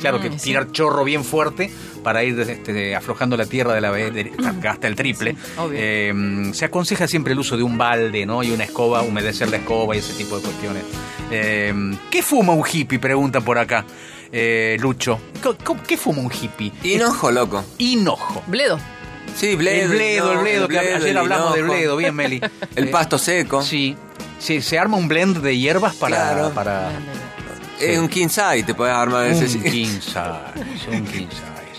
[0.01, 1.71] claro que Mm, tirar chorro bien fuerte
[2.03, 4.31] para ir este, aflojando la tierra de la vereda
[4.71, 5.37] hasta el triple.
[6.53, 8.43] Se aconseja siempre el uso de un balde, ¿no?
[8.43, 10.85] Y una escoba, humedecer la escoba y ese tipo de cuestiones.
[12.11, 12.99] ¿Qué fuma un hippie?
[12.99, 13.85] Pregunta por acá.
[14.33, 15.19] Eh, Lucho.
[15.43, 16.73] ¿Qué- qué- ¿Qué fuma un hippie?
[16.83, 17.65] Hinojo, loco.
[17.79, 18.43] Hinojo.
[18.47, 18.79] Bledo.
[19.35, 19.83] Sí, Bledo.
[19.83, 22.41] el bledo, el bledo, que ayer el hablamos de bledo, bien Meli.
[22.77, 23.63] El Eh, pasto seco.
[23.63, 23.97] Sí.
[24.39, 26.17] Sí, se arma un blend de hierbas para...
[26.17, 26.51] Claro.
[26.55, 26.91] para
[27.81, 29.45] Es un size, te puedes armar ese.
[29.45, 30.19] un size,
[30.91, 31.27] un size,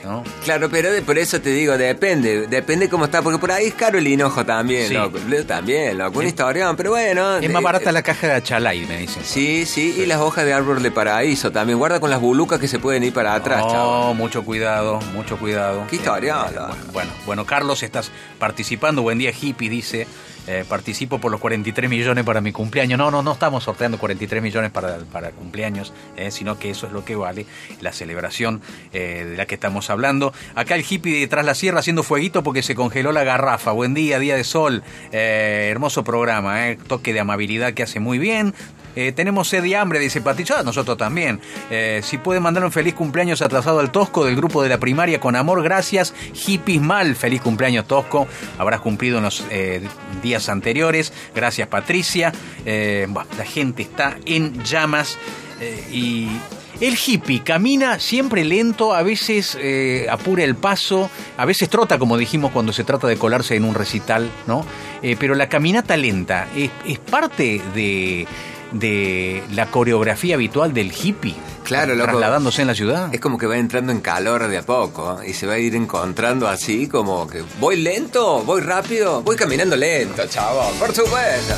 [0.08, 0.24] ¿no?
[0.44, 3.74] Claro, pero de- por eso te digo, depende, depende cómo está, porque por ahí es
[3.74, 4.94] caro el hinojo también, Sí.
[4.94, 5.18] loco.
[5.48, 6.20] También, loco.
[6.20, 7.38] Una historia, pero bueno.
[7.38, 9.24] Es más barata eh, la caja de achalay, me dicen.
[9.24, 11.78] Sí, sí, y las hojas de árbol de paraíso también.
[11.78, 14.16] Guarda con las bulucas que se pueden ir para atrás, No, chaval.
[14.16, 15.86] mucho cuidado, mucho cuidado.
[15.90, 16.76] Qué historia, Eh, loco.
[16.94, 19.02] bueno, bueno, Carlos, estás participando.
[19.02, 20.08] Buen día, hippie, dice.
[20.48, 22.98] Eh, participo por los 43 millones para mi cumpleaños.
[22.98, 26.94] No, no, no estamos sorteando 43 millones para, para cumpleaños, eh, sino que eso es
[26.94, 27.46] lo que vale
[27.82, 28.62] la celebración
[28.94, 30.34] eh, de la que estamos hablando.
[30.56, 33.72] Acá el hippie detrás la sierra haciendo fueguito porque se congeló la garrafa.
[33.72, 34.84] Buen día, día de sol.
[35.12, 38.54] Hermoso programa, toque de amabilidad que hace muy bien.
[38.98, 40.56] Eh, tenemos sed y hambre, dice Patricio.
[40.58, 41.40] Ah, nosotros también.
[41.70, 45.20] Eh, si puede mandar un feliz cumpleaños atrasado al Tosco del grupo de la primaria
[45.20, 46.16] con amor, gracias.
[46.34, 48.28] Hippies mal, feliz cumpleaños Tosco.
[48.58, 49.88] Habrás cumplido en los eh,
[50.24, 51.14] días anteriores.
[51.36, 52.34] Gracias Patricia.
[52.66, 55.18] La gente está en llamas
[55.92, 56.30] y...
[56.80, 59.58] El hippie camina siempre lento, a veces
[60.12, 63.74] apura el paso, a veces trota, como dijimos cuando se trata de colarse en un
[63.74, 64.64] recital, ¿no?
[65.02, 68.28] Pero la caminata lenta es parte de,
[68.72, 71.36] de la coreografía habitual del hippie.
[71.64, 72.12] Claro, loco.
[72.12, 73.14] Trasladándose en la ciudad.
[73.14, 75.32] Es como que va entrando en calor de a poco ¿eh?
[75.32, 79.76] y se va a ir encontrando así como que voy lento, voy rápido, voy caminando
[79.76, 81.56] lento, chaval, por supuesto.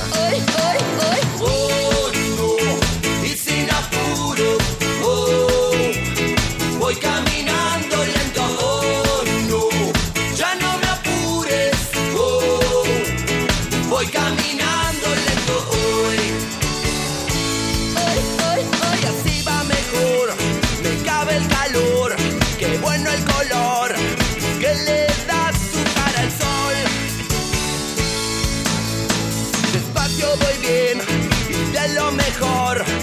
[32.30, 32.99] Mejor.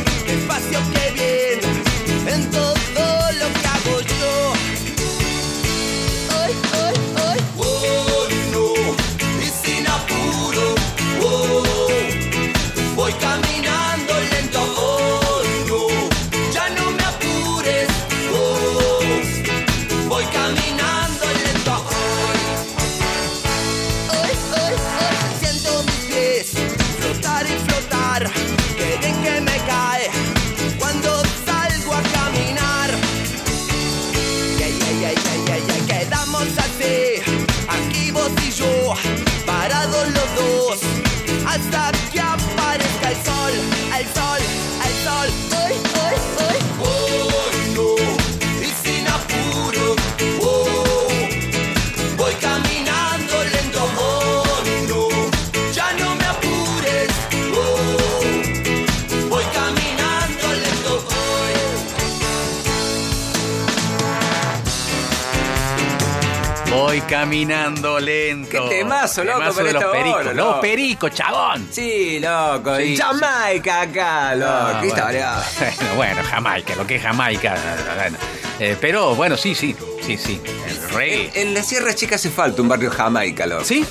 [67.07, 68.51] Caminando lento.
[68.51, 70.21] Qué temazo, loco, Temazo para de los esta pericos.
[70.21, 71.69] hora, los pericos, chabón.
[71.71, 75.03] Sí, loco, Sí, Jamaica acá, loco, Ah, qué bueno.
[75.97, 77.55] Bueno, bueno, Jamaica, lo que es Jamaica.
[77.97, 78.19] Bueno,
[78.59, 80.41] Eh, pero bueno, sí, sí, sí, sí.
[80.69, 81.31] El reggae.
[81.35, 83.65] En la Sierra Chica hace falta un barrio Jamaica, loco.
[83.65, 83.85] ¿Sí?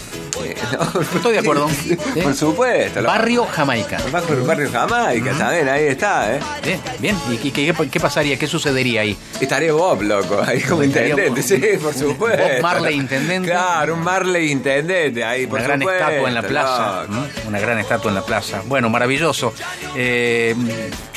[0.43, 0.55] Eh,
[0.93, 1.67] no, Estoy de acuerdo.
[2.23, 3.03] Por supuesto.
[3.03, 3.97] Barrio Jamaica.
[4.05, 6.39] El barrio, barrio Jamaica, también, ahí está, ¿eh?
[6.63, 7.17] Bien, bien.
[7.31, 8.37] ¿Y qué, qué- qué pasaría?
[8.37, 9.17] ¿Qué sucedería ahí?
[9.39, 12.43] Estaría Bob, loco, ahí como intendente, Bob- sí, por supuesto.
[12.43, 13.49] Bob Marley intendente.
[13.49, 16.03] Claro, un Marley intendente ahí, por Una gran supuesto.
[16.09, 17.05] estatua en la plaza.
[17.47, 18.61] Una gran estatua en la plaza.
[18.65, 19.53] Bueno, maravilloso.
[19.95, 20.55] Eh,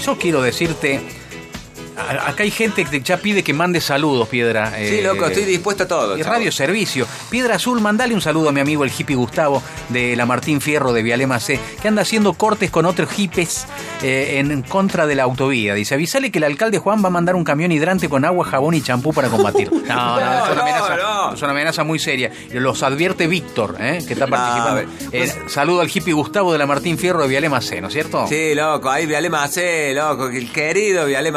[0.04, 1.00] yo quiero decirte.
[1.98, 4.70] Acá hay gente que ya pide que mande saludos, Piedra.
[4.76, 6.16] Sí, Eh, loco, estoy dispuesto a todo.
[6.16, 6.32] Y chavo.
[6.34, 7.06] Radio Servicio.
[7.30, 10.92] Piedra Azul, mandale un saludo a mi amigo el hippie Gustavo de la Martín Fierro
[10.92, 13.66] de Vialema C, que anda haciendo cortes con otros hippies
[14.02, 15.74] eh, en contra de la autovía.
[15.74, 18.74] Dice, avisale que el alcalde Juan va a mandar un camión hidrante con agua, jabón
[18.74, 19.70] y champú para combatir.
[19.88, 21.34] No, no, es, una no, amenaza, no.
[21.34, 22.30] es una amenaza muy seria.
[22.52, 24.92] Los advierte Víctor, eh, que está Ah, participando.
[25.10, 27.94] pues- Eh, saludo al hippie Gustavo de la Martín Fierro de Vialema C, ¿no es
[27.94, 28.26] cierto?
[28.28, 31.32] Sí, loco, ahí Viale Macé, loco, el querido Viale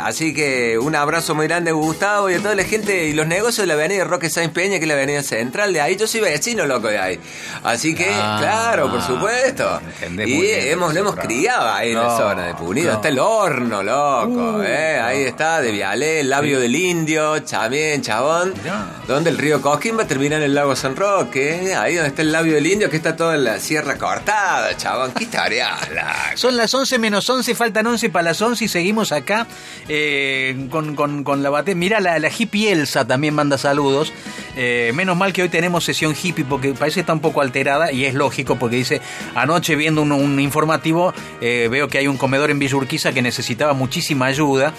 [0.00, 3.26] Así que un abrazo muy grande a Gustavo y a toda la gente y los
[3.26, 5.96] negocios de la avenida Roque Sáenz Peña, que es la avenida central de ahí.
[5.96, 7.20] Yo soy vecino, loco, de ahí.
[7.62, 9.80] Así que, Ah, claro, por supuesto.
[10.26, 12.88] Y hemos, lo hemos criado ahí en la zona de Punido.
[12.90, 12.96] no.
[12.96, 15.00] Está el horno, loco, Uh, eh.
[15.00, 18.54] Ahí está, de Viale, el labio del indio, también, chabón.
[19.06, 21.74] Donde el río Coquimba termina en el lago San Roque.
[21.76, 25.12] Ahí donde está el labio del indio, que está toda la sierra cortada, chabón.
[25.12, 25.68] ¿Qué historia?
[26.34, 29.46] Son las 11 menos 11, faltan 11 para las 11 y seguimos acá
[29.88, 31.74] eh, con, con- con la bate.
[31.74, 34.12] Mira, la, la hippie Elsa también manda saludos.
[34.56, 37.92] Eh, menos mal que hoy tenemos sesión hippie porque parece que está un poco alterada
[37.92, 39.00] y es lógico porque dice,
[39.34, 43.22] anoche viendo un, un informativo eh, veo que hay un comedor en Villa Urquiza que
[43.22, 44.74] necesitaba muchísima ayuda.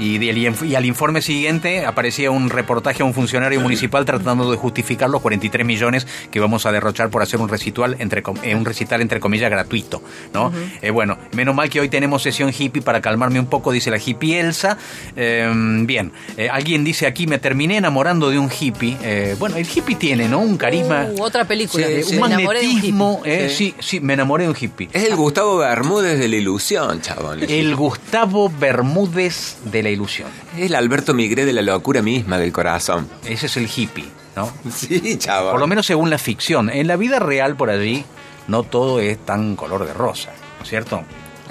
[0.00, 5.20] Y, al informe siguiente aparecía un reportaje a un funcionario municipal tratando de justificar los
[5.20, 9.20] 43 millones que vamos a derrochar por hacer un recital entre, eh, un recital entre
[9.20, 10.02] comillas gratuito.
[10.32, 10.52] ¿no?
[10.82, 13.98] Eh, bueno, menos mal que hoy tenemos sesión hippie para calmarme un poco, dice la
[13.98, 14.78] hippie Elsa.
[15.16, 15.50] Eh,
[15.84, 18.96] bien, eh, alguien dice aquí, me terminé enamorando de un hippie.
[19.02, 20.38] Eh, bueno, el hippie tiene, ¿no?
[20.40, 21.06] Un carisma.
[21.16, 21.86] Uh, otra película.
[21.88, 23.22] eh, Me un enamoré de un magnetismo.
[23.24, 23.74] eh, sí.
[23.80, 24.88] sí, me enamoré de un hippie.
[24.92, 27.40] Es el Gustavo Bermúdez de la ilusión, chabón.
[27.46, 30.28] El Gustavo Bermúdez de la ilusión.
[30.56, 33.08] Es el Alberto Migré de la locura misma del corazón.
[33.24, 34.52] Ese es el hippie, ¿no?
[34.72, 35.52] Sí, chabón.
[35.52, 36.70] Por lo menos según la ficción.
[36.70, 38.04] En la vida real, por allí,
[38.48, 41.02] no todo es tan color de rosa, ¿no es cierto?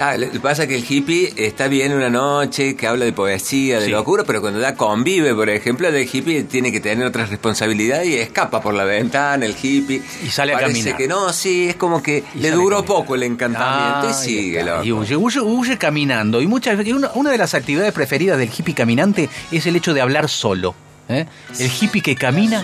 [0.02, 3.12] Ah, lo que pasa es que el hippie está bien una noche, que habla de
[3.12, 3.92] poesía, de Sí.
[3.92, 8.16] locura, pero cuando da convive, por ejemplo, el hippie tiene que tener otras responsabilidades y
[8.16, 10.02] escapa por la ventana el hippie.
[10.24, 10.98] Y sale a Parece caminar.
[10.98, 14.64] que no, sí, es como que le a duró poco el encantamiento Ah, y sigue,
[14.64, 14.84] loco.
[14.86, 16.42] Y huye, huye, huye caminando.
[16.42, 19.94] Y muchas veces, una, una de las actividades preferidas del hippie caminante es el hecho
[19.94, 20.76] de hablar solo.
[21.10, 21.26] ¿eh?
[21.60, 22.64] El hippie que camina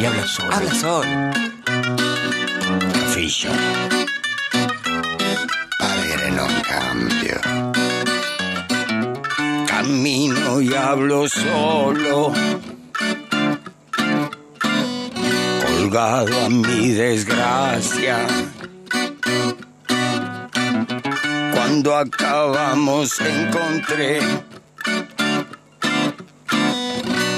[0.00, 0.52] y habla solo.
[0.54, 1.08] Habla solo.
[11.00, 12.32] Hablo solo.
[15.66, 18.26] Colgado a mi desgracia.
[21.54, 24.20] Cuando acabamos encontré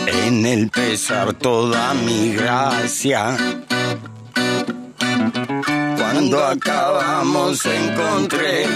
[0.06, 3.36] en el pesar toda mi gracia.
[5.96, 8.66] Cuando acabamos encontré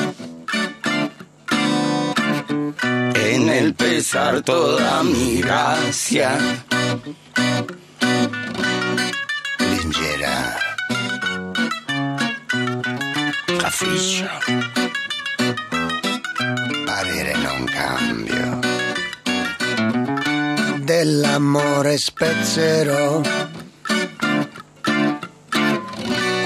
[3.35, 6.39] en el pesar toda mi gracia.
[9.59, 10.57] Lingera.
[13.59, 14.29] Capiscio.
[16.85, 18.61] Parere non cambio.
[20.85, 23.20] Dell'amore spezzerò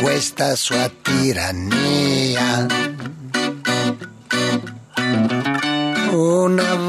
[0.01, 2.89] questa sua tirannia.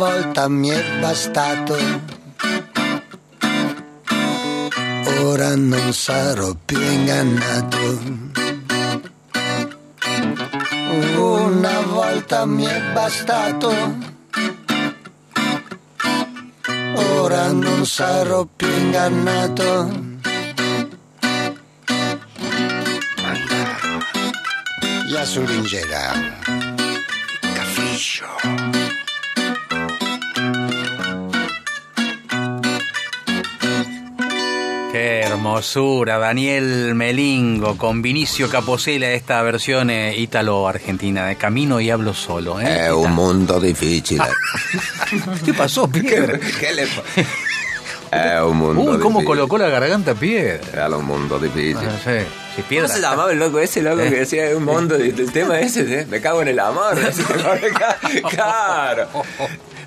[0.02, 1.78] Volta mi è bastato,
[5.20, 8.00] ora non sarò più ingannato.
[11.18, 13.72] Una volta mi è bastato,
[16.96, 19.70] ora non sarò più ingannato.
[25.06, 26.04] Ya su lingera.
[27.54, 28.81] Capiscio.
[35.46, 42.62] Hermosura, Daniel Melingo con Vinicio Caposela, esta versión eh, ítalo-argentina de Camino y hablo solo.
[42.62, 42.86] ¿eh?
[42.86, 44.22] Es un mundo difícil.
[45.46, 46.40] ¿Qué pasó, Piedra?
[46.60, 49.26] ¿Qué le pa- Es un mundo Uy, cómo difícil.
[49.26, 50.86] colocó la garganta Piedra.
[50.88, 51.78] Es un mundo difícil.
[51.90, 52.12] Ah, sí,
[52.58, 52.86] sí, Piedra.
[52.88, 54.10] ¿Cómo se llamaba el loco ese, loco, ¿Eh?
[54.12, 56.02] que decía un mundo de- del tema ese?
[56.02, 56.06] ¿eh?
[56.08, 56.96] Me cago en el amor.
[58.30, 59.08] Claro.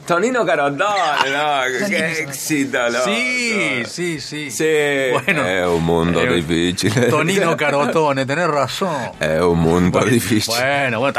[0.07, 1.87] Tonino Carotone, loco.
[1.89, 3.05] Qué éxito, loco.
[3.07, 4.51] Sí, sí, sí.
[4.51, 4.65] Sí.
[5.13, 5.47] Bueno.
[5.47, 6.93] Es un mundo Eh, difícil.
[7.11, 8.95] Tonino Carotone, tenés razón.
[9.19, 10.55] Es un mundo difícil.
[10.55, 11.15] Bueno, bueno,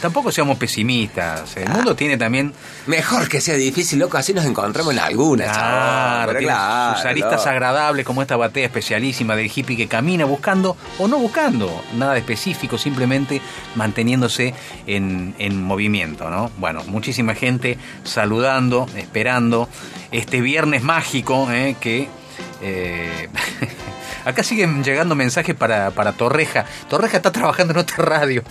[0.00, 1.56] tampoco seamos pesimistas.
[1.56, 2.52] El mundo tiene también.
[2.86, 6.42] Mejor que sea difícil, loco, así nos encontramos en alguna, Claro, chabón.
[6.44, 7.48] Claro, sus aristas loco.
[7.50, 12.20] agradables como esta batea especialísima del hippie que camina buscando o no buscando nada de
[12.20, 13.40] específico, simplemente
[13.74, 14.54] manteniéndose
[14.86, 16.50] en, en movimiento, ¿no?
[16.58, 17.76] Bueno, muchísima gente
[18.16, 19.68] saludando, esperando
[20.10, 21.76] este viernes mágico ¿eh?
[21.78, 22.08] que...
[22.62, 23.28] eh,
[24.26, 26.66] Acá siguen llegando mensajes para, para Torreja.
[26.90, 28.42] Torreja está trabajando en otra radio.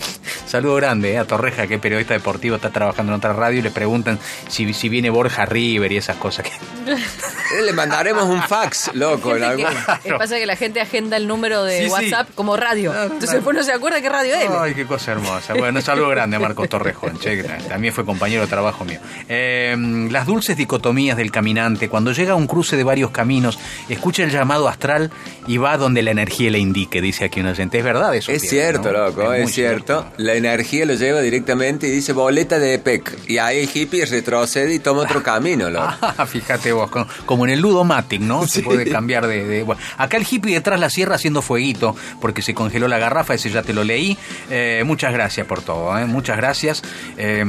[0.46, 3.62] Saludo grande eh, a Torreja, que es periodista deportivo, está trabajando en otra radio y
[3.62, 4.18] le preguntan
[4.48, 6.46] si, si viene Borja River y esas cosas.
[6.46, 6.50] Que...
[6.92, 9.66] Eh, Le mandaremos un fax, loco, en algún...
[10.02, 11.90] Es pasa que la gente agenda el número de Sí, sí.
[11.90, 12.92] WhatsApp como radio.
[13.02, 14.48] Entonces después no se acuerda qué radio es.
[14.50, 15.54] Ay, qué cosa hermosa.
[15.54, 19.00] Bueno, saludo grande a Marcos Torrejón, che, que también fue compañero de trabajo mío.
[19.28, 19.76] Eh,
[20.10, 23.58] las dulces dicotomías del caminante, cuando llega a un cruce de varios caminos,
[23.90, 25.10] escucha el llamado astral
[25.46, 27.78] y va donde la energía le indique, dice aquí un oyente.
[27.78, 28.30] Es verdad eso.
[28.30, 28.98] Es cierto, ¿no?
[29.06, 30.06] loco, es, cierto.
[30.18, 33.28] La energía lo lleva directamente y dice boleta de EPEC.
[33.28, 35.88] Y ahí el hippie retrocede y toma otro camino, loco.
[36.00, 36.90] Ah, fíjate vos,
[37.24, 38.46] como en el Ludomatic, ¿no?
[38.46, 42.42] Se puede cambiar de, de- bueno, acá el hippie detrás la sierra haciendo fueguito, porque
[42.42, 44.16] se congeló la garrafa, ese ya te lo leí.
[44.50, 46.06] Eh, muchas gracias por todo, ¿eh?
[46.06, 46.82] muchas gracias.
[47.16, 47.44] Eh,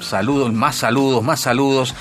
[0.00, 1.94] saludos, más saludos, más saludos.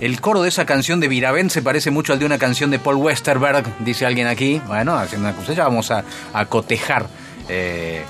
[0.00, 2.78] El coro de esa canción de Viravent se parece mucho al de una canción de
[2.78, 4.60] Paul Westerberg, dice alguien aquí.
[4.66, 7.06] Bueno, haciendo una cosa, vamos a, a cotejar.
[7.48, 8.02] eh,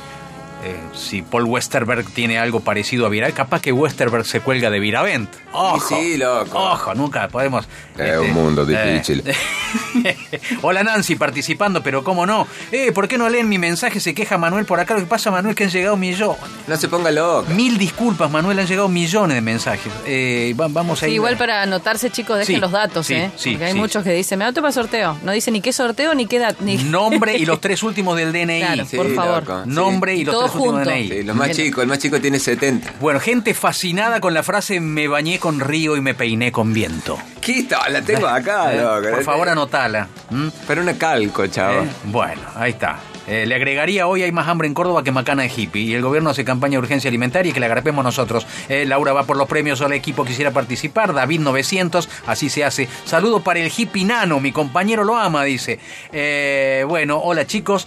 [0.63, 4.79] eh, si Paul Westerberg tiene algo parecido a Viravent, capaz que Westerberg se cuelga de
[4.81, 5.29] Viravent.
[5.53, 6.59] Ojo, sí, loco.
[6.59, 7.67] Ojo, nunca podemos.
[7.99, 9.23] Es un mundo difícil.
[9.27, 10.17] eh,
[10.63, 12.47] Hola Nancy, participando, pero cómo no.
[12.73, 14.01] Eh, ¿por qué no leen mi mensaje?
[14.01, 14.95] Se queja Manuel por acá.
[14.95, 16.39] Lo que pasa, Manuel, que han llegado millones.
[16.67, 17.51] No se ponga loco.
[17.53, 19.93] Mil disculpas, Manuel, han llegado millones de mensajes.
[20.07, 21.17] Eh, va- vamos a Sí, ir.
[21.17, 23.31] igual para anotarse, chicos, dejen Sí, los datos, sí, ¿eh?
[23.37, 23.79] sí, Porque hay sí.
[23.79, 25.19] muchos que dicen, me anoto para sorteo.
[25.23, 26.57] No dice ni qué sorteo ni qué edad.
[26.61, 26.77] Ni...
[26.77, 28.61] Nombre y los tres últimos del DNI.
[28.61, 29.43] Claro, por favor.
[29.49, 29.71] loco, sí.
[29.71, 30.99] Nombre y los Todo últimos.
[30.99, 32.95] Sí, los más chicos, el más chico tiene 70.
[33.01, 37.19] Bueno, gente fascinada con la frase me bañé con río y me peiné con viento.
[37.41, 39.11] Quito, la tengo acá, Eh, loco.
[39.17, 40.09] Por favor, anotala.
[40.31, 40.49] ¿Mm?
[40.67, 41.83] Pero una calco, chavo.
[41.83, 42.99] Eh, bueno, ahí está.
[43.31, 46.03] Eh, le agregaría hoy hay más hambre en Córdoba que macana de hippie y el
[46.03, 48.45] gobierno hace campaña de urgencia alimentaria y que la agarremos nosotros.
[48.69, 52.89] Eh, Laura va por los premios, el equipo quisiera participar, David 900, así se hace.
[53.05, 55.79] Saludo para el hippie nano, mi compañero lo ama, dice.
[56.13, 57.87] Eh, bueno, hola chicos,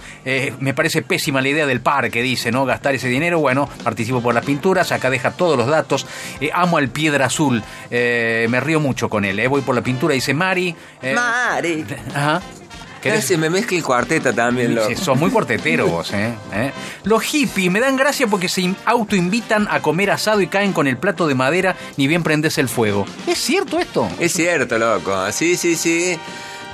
[0.60, 2.64] me parece pésima la idea del parque, dice, ¿no?
[2.66, 6.08] Gastar ese dinero, bueno, participo por las pinturas, acá deja todos los datos.
[6.54, 10.74] Amo al Piedra Azul, me río mucho con él, voy por la pintura, dice Mari.
[11.14, 11.84] Mari.
[12.16, 12.42] Ajá.
[13.04, 14.88] ¿Querés- Se me mezcla el cuarteta también, loco.
[14.90, 16.34] Sí, sos muy cuartetero vos, ¿eh?
[16.54, 16.72] ¿Eh?
[17.04, 20.88] Los hippies me dan gracia porque se in- autoinvitan a comer asado y caen con
[20.88, 23.06] el plato de madera ni bien prendes el fuego.
[23.28, 24.08] ¿Es cierto esto?
[24.20, 25.14] Es cierto, loco.
[25.32, 26.18] Sí, sí, sí.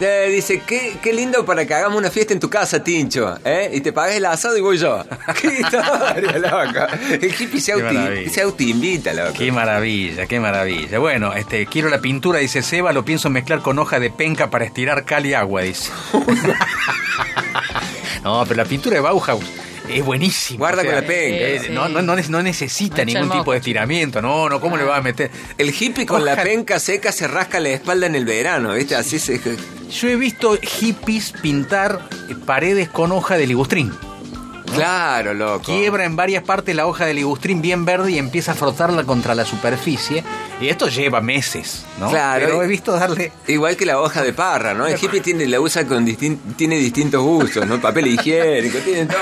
[0.01, 3.37] Eh, dice, qué, qué lindo para que hagamos una fiesta en tu casa, Tincho.
[3.43, 3.69] ¿eh?
[3.73, 5.03] Y te pagues el asado y voy yo.
[5.41, 6.87] qué historia, loco.
[7.11, 8.31] El hippie se, maravilla.
[8.31, 9.33] se autoinvita, loco.
[9.37, 10.99] Qué maravilla, qué maravilla.
[10.99, 14.65] Bueno, este, quiero la pintura, dice Seba, lo pienso mezclar con hoja de penca para
[14.65, 15.91] estirar cal y agua, dice.
[18.23, 19.43] no, pero la pintura de Bauhaus
[19.89, 20.59] es buenísima.
[20.59, 21.37] Guarda con la penca.
[21.37, 24.21] eh, Sí, no, no, no, no necesita ningún tipo de estiramiento.
[24.21, 25.31] No, no, ¿cómo le va a meter?
[25.57, 28.95] El hippie con la penca seca se rasca la espalda en el verano, ¿viste?
[28.95, 29.39] Así se...
[29.89, 32.07] Yo he visto hippies pintar
[32.45, 33.91] paredes con hoja de ligustrín.
[34.73, 35.63] Claro, loco.
[35.65, 39.35] Quiebra en varias partes la hoja de ligustrín bien verde y empieza a frotarla contra
[39.35, 40.23] la superficie.
[40.61, 42.09] Y esto lleva meses, ¿no?
[42.09, 42.45] Claro.
[42.45, 43.31] Pero he visto darle...
[43.47, 44.85] Igual que la hoja de parra, ¿no?
[44.87, 47.79] El hippie tiene, la usa con distin- tiene distintos usos, ¿no?
[47.79, 49.19] Papel higiénico, tiene todo.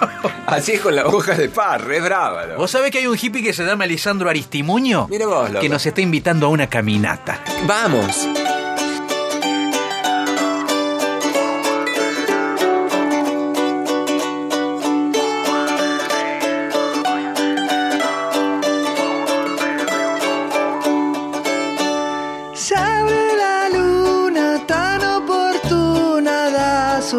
[0.46, 2.60] Así es con la hoja de parra, es brava, loco.
[2.62, 5.06] ¿Vos sabés que hay un hippie que se llama Lisandro Aristimuño?
[5.10, 5.60] Mira vos, loco.
[5.60, 7.40] Que nos está invitando a una caminata.
[7.66, 8.26] Vamos.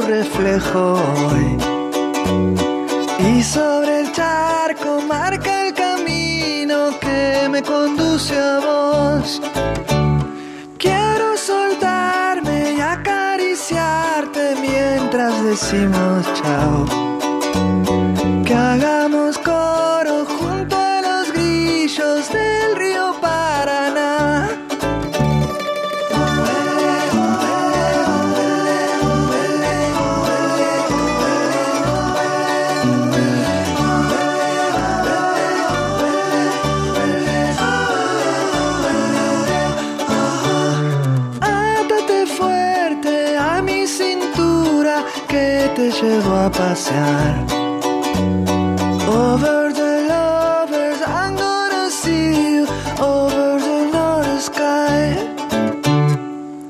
[0.09, 1.57] Reflejo hoy.
[3.19, 9.41] Y sobre el charco marca el camino que me conduce a vos.
[10.77, 16.85] Quiero soltarme y acariciarte mientras decimos chao.
[18.45, 19.18] Que hagamos
[46.01, 47.35] llevo a pasear.
[49.07, 52.67] Over the lovers, I'm gonna see you
[52.99, 55.17] over the north sky.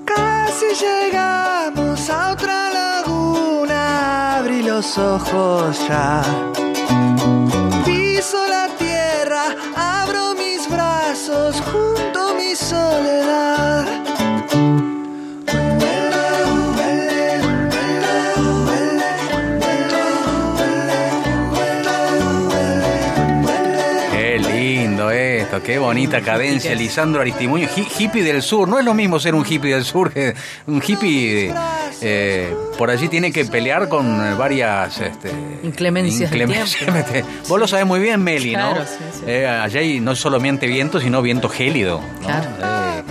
[0.05, 6.48] Casi llegamos a otra laguna, abrí los ojos ya.
[25.69, 28.67] Qué bonita cadencia, Lisandro Aristimuño, hi- hippie del sur.
[28.67, 30.33] No es lo mismo ser un hippie del sur que
[30.65, 31.53] un hippie.
[32.01, 35.29] eh, por allí tiene que pelear con eh, varias este,
[35.63, 37.23] Inclemencias del.
[37.47, 38.71] Vos lo sabés muy bien, Meli, ¿no?
[38.71, 39.23] Claro, sí, sí.
[39.27, 42.01] Eh, allá hay no solamente viento, sino viento gélido.
[42.21, 42.29] ¿no?
[42.29, 43.03] Eh,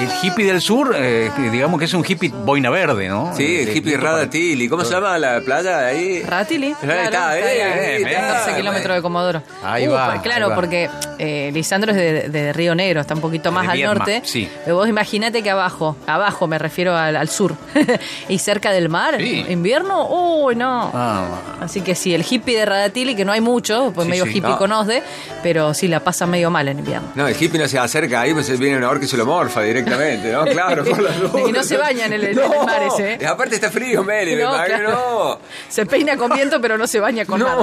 [0.00, 3.32] el, hippie del sur, eh, digamos que es un hippie boina verde, ¿no?
[3.36, 4.68] Sí, el hippie Radatili.
[4.68, 6.22] ¿Cómo se llama la playa ahí?
[6.28, 9.42] Ahí claro, está, está ahí eh, a eh, 14 eh, kilómetros de Comodoro.
[9.62, 10.54] Ahí Uh, va, claro, ahí va.
[10.56, 13.94] porque eh, Lisandro es de, de Río Negro, está un poquito más De al Viedma,
[13.94, 14.22] norte.
[14.24, 14.48] sí.
[14.64, 17.54] Pero vos imaginate que abajo, abajo me refiero al, al sur,
[18.28, 20.90] y cerca del mar, invierno, uy, no.
[20.94, 21.26] Ah,
[21.60, 24.30] Así que sí, el hippie de Radatili, que no hay mucho, pues Sí, medio sí.
[24.30, 24.58] hippie No.
[24.58, 25.02] con OSDE,
[25.42, 27.08] pero sí la pasa medio mal en invierno.
[27.14, 29.61] No, el hippie no se acerca ahí, pues viene una orca y se lo morfa
[29.62, 30.44] directamente, ¿no?
[30.44, 31.48] Claro, por las dudas.
[31.48, 33.18] Y no se baña en el, en el No, mar ese, ¿eh?
[33.20, 35.40] y aparte está frío, Meli, me No, claro.
[35.68, 37.56] Se peina con viento, pero no se baña con mar.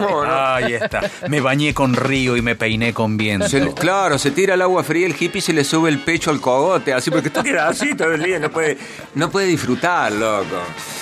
[0.63, 1.01] Ahí está.
[1.27, 3.47] Me bañé con río y me peiné con viento.
[3.49, 6.41] Se- claro, se tira el agua fría, el hippie se le sube el pecho al
[6.41, 8.77] cogote, así porque tú quedas así todo el día, no puede,
[9.15, 10.45] no puede disfrutar, loco.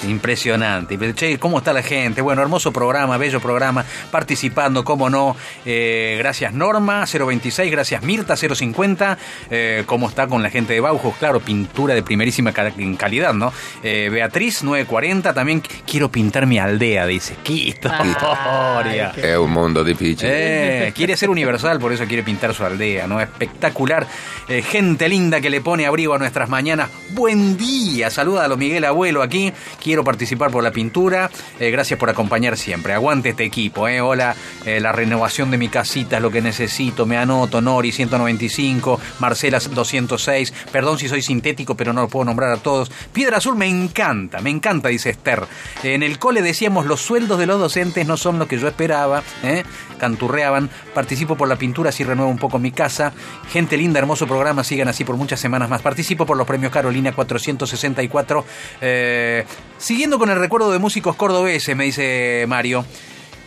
[0.07, 0.97] Impresionante.
[1.13, 2.21] Che, ¿cómo está la gente?
[2.21, 5.35] Bueno, hermoso programa, bello programa, participando, cómo no.
[5.65, 9.17] Eh, gracias Norma, 026, gracias Mirta, 050.
[9.49, 10.79] Eh, ¿Cómo está con la gente de
[11.19, 13.51] Claro, pintura de primerísima ca- calidad, ¿no?
[13.84, 17.35] Eh, Beatriz, 940, también qu- quiero pintar mi aldea, dice.
[17.43, 19.11] ¡Qué historia!
[19.15, 20.27] Es un mundo difícil.
[20.31, 23.19] Eh, quiere ser universal, por eso quiere pintar su aldea, ¿no?
[23.22, 24.07] Espectacular.
[24.47, 26.89] Eh, gente linda que le pone abrigo a nuestras mañanas.
[27.11, 28.09] Buen día.
[28.09, 29.51] Saluda a los Miguel Abuelo aquí.
[29.84, 31.30] Quiero participar por la pintura.
[31.59, 32.93] Eh, gracias por acompañar siempre.
[32.93, 34.01] Aguante este equipo, ¿eh?
[34.01, 34.35] Hola,
[34.65, 37.05] eh, la renovación de mi casita es lo que necesito.
[37.05, 37.61] Me anoto.
[37.61, 40.53] Nori 195, Marcela 206.
[40.77, 42.91] Perdón si soy sintético, pero no lo puedo nombrar a todos.
[43.11, 45.41] Piedra Azul me encanta, me encanta, dice Esther.
[45.81, 49.23] En el cole decíamos los sueldos de los docentes no son lo que yo esperaba.
[49.41, 49.63] ¿eh?
[49.97, 50.69] Canturreaban.
[50.93, 53.11] Participo por la pintura, así renuevo un poco mi casa.
[53.49, 54.63] Gente linda, hermoso programa.
[54.63, 55.81] Sigan así por muchas semanas más.
[55.81, 58.45] Participo por los premios Carolina 464.
[58.79, 59.45] Eh,
[59.79, 62.85] siguiendo con el recuerdo de músicos cordobeses, me dice Mario.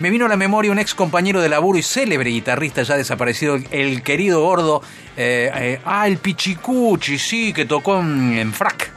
[0.01, 3.57] Me vino a la memoria un ex compañero de laburo y célebre guitarrista ya desaparecido,
[3.71, 4.83] el querido gordo.
[5.17, 8.91] eh, eh, ah, el Pichicuchi, sí, que tocó en, en Frac.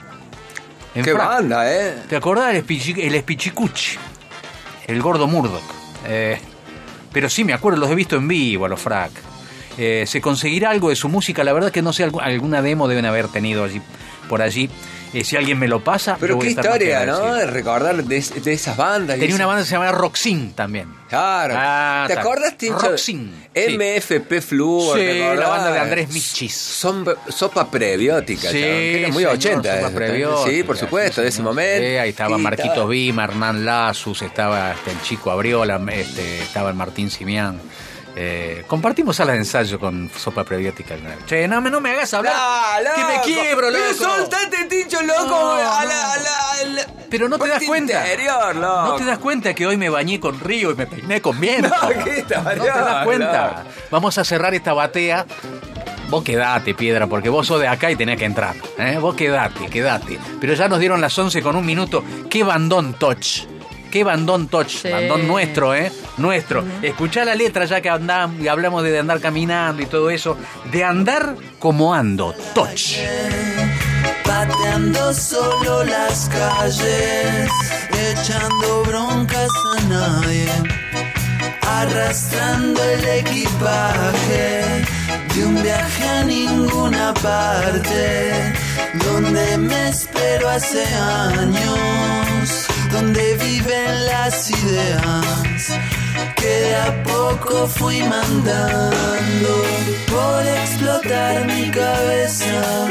[0.96, 1.28] En Qué Frac.
[1.28, 1.96] banda, ¿eh?
[2.08, 2.64] ¿Te acordás del
[3.00, 3.98] el Espichicuchi?
[4.88, 5.62] El gordo Murdoch.
[6.08, 6.40] Eh,
[7.12, 9.12] pero sí, me acuerdo, los he visto en vivo a los Frac.
[9.78, 11.44] Eh, ¿Se conseguirá algo de su música?
[11.44, 13.82] La verdad que no sé, algu- alguna demo deben haber tenido allí,
[14.34, 14.68] por allí.
[15.14, 17.36] Eh, si alguien me lo pasa, Pero yo voy qué a estar historia, ¿no?
[17.36, 19.16] De recordar de, de esas bandas.
[19.16, 20.88] y Tenía una banda que se llamaba Roxin también.
[21.08, 21.54] Claro.
[21.56, 22.80] Ah, ¿Te acuerdas, Tincho?
[22.80, 23.32] Roxin.
[23.56, 23.78] Sí.
[23.78, 24.98] MFP Fluor.
[24.98, 25.50] Sí, ¿te la acordás?
[25.50, 26.56] banda de Andrés Michis.
[26.56, 29.76] Son, sopa prebiótica, Sí, chabón, que era muy señor, 80.
[29.76, 29.92] sopa ¿eh?
[29.92, 31.88] prebiótica, Sí, por supuesto, de ese momento.
[31.88, 36.70] Sí, ahí estaba Sí, Marquito Vima, Hernán Lazus, estaba este, el chico Abriola, este, estaba
[36.70, 37.62] el Martín Simián.
[38.16, 40.94] Eh, compartimos salas de ensayo con sopa prebiótica.
[40.94, 41.26] alguna vez.
[41.26, 42.34] Che, no, me- no me hagas hablar.
[42.84, 43.84] No, que me quiebro, loco.
[43.98, 45.26] Pero soltate, Tincho, loco.
[45.30, 45.88] No, a no.
[45.90, 48.02] la, a la- a la- Pero no te das cuenta.
[48.02, 48.82] interior, loco.
[48.88, 51.70] No te das cuenta que hoy me bañé con río y me peiné con viento.
[51.70, 53.64] No, ¿qué te No te das cuenta.
[53.90, 55.26] Vamos a cerrar esta batea.
[56.10, 58.56] Vos quedate, piedra, porque vos sos de acá y tenés que entrar.
[58.78, 58.98] ¿eh?
[59.02, 60.20] Vos quedate, quedate.
[60.40, 62.04] Pero ya nos dieron las 11 con un minuto.
[62.30, 63.46] ¡Qué bandón touch!
[63.94, 64.90] ¡Qué bandón touch!
[64.90, 65.92] Bandón nuestro, ¿eh?
[66.18, 66.64] Nuestro.
[66.82, 70.36] Escuchá la letra ya que andamos y hablamos de andar caminando y todo eso.
[70.72, 72.34] De andar como ando.
[72.56, 72.96] Touch.
[74.26, 77.52] Pateando solo las calles,
[78.12, 80.48] echando broncas a nadie,
[81.62, 84.86] arrastrando el equipaje
[85.36, 88.54] de un viaje a ninguna parte,
[89.06, 91.78] donde me espero hace años,
[92.94, 95.80] donde viven las ideas
[96.36, 99.54] que a poco fui mandando
[100.12, 102.88] por explotar mi cabeza,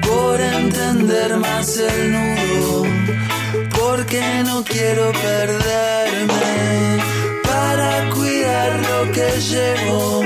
[0.00, 2.86] por entender más el nudo,
[3.78, 6.98] porque no quiero perderme
[7.42, 10.22] para cuidar lo que llevo,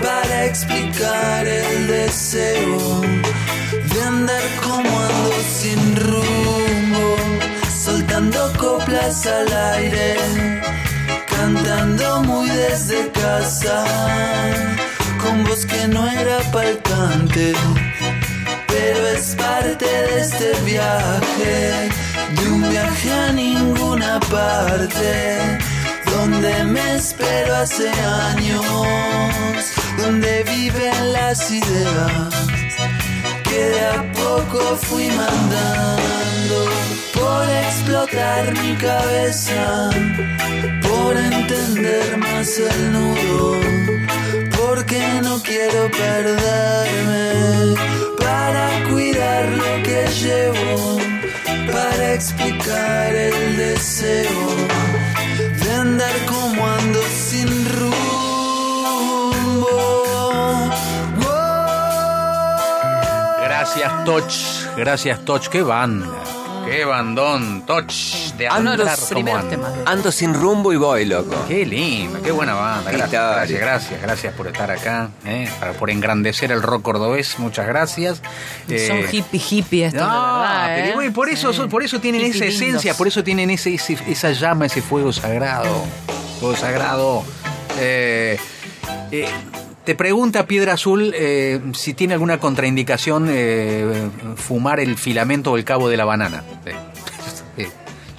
[0.00, 3.00] para explicar el deseo
[3.92, 6.69] de andar como ando sin rumbo.
[8.20, 10.16] Alas al aire,
[11.28, 13.84] cantando muy desde casa,
[15.22, 17.52] con voz que no era palpante,
[18.66, 21.90] pero es parte de este viaje,
[22.36, 25.38] de un viaje a ninguna parte,
[26.12, 28.64] donde me espero hace años,
[29.98, 32.50] donde viven las ideas
[33.50, 36.58] que de a poco fui mandando
[37.18, 39.90] por explotar mi cabeza,
[40.88, 43.60] por entender más el nudo,
[44.56, 47.74] porque no quiero perderme
[48.18, 50.98] para cuidar lo que llevo,
[51.72, 54.69] para explicar el deseo
[63.74, 64.76] Gracias, Toch.
[64.76, 65.48] Gracias, Toch.
[65.48, 66.06] Qué banda.
[66.68, 67.86] Qué bandón, Toch.
[68.36, 69.74] De Ando, andar como ando.
[69.86, 71.34] ando sin rumbo y voy, loco.
[71.48, 72.90] Qué lindo, qué buena banda.
[72.90, 77.38] Gracias, gracias, gracias, gracias por estar acá, eh, para- por engrandecer el rock cordobés.
[77.38, 78.20] Muchas gracias.
[78.68, 80.06] Eh, Son hippie hippie esto, no,
[80.40, 80.72] verdad.
[80.74, 80.92] pero ¿eh?
[80.94, 83.98] bueno, por eso, son- por eso tienen Hippie esa esencia, por eso tienen ese, ese-
[84.08, 85.84] esa llama, ese fuego sagrado.
[86.40, 87.22] Fuego sagrado.
[87.78, 88.36] Eh,
[89.12, 89.28] eh,
[89.84, 95.64] te pregunta Piedra Azul eh, si tiene alguna contraindicación eh, fumar el filamento o el
[95.64, 96.42] cabo de la banana.
[96.66, 96.74] Eh,
[97.56, 97.68] eh,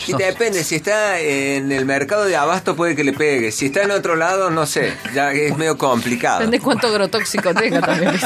[0.08, 3.52] Y depende, si está en el mercado de abasto puede que le pegue.
[3.52, 6.40] Si está en otro lado, no sé, ya es medio complicado.
[6.40, 8.14] Depende cuánto agrotóxico tenga también.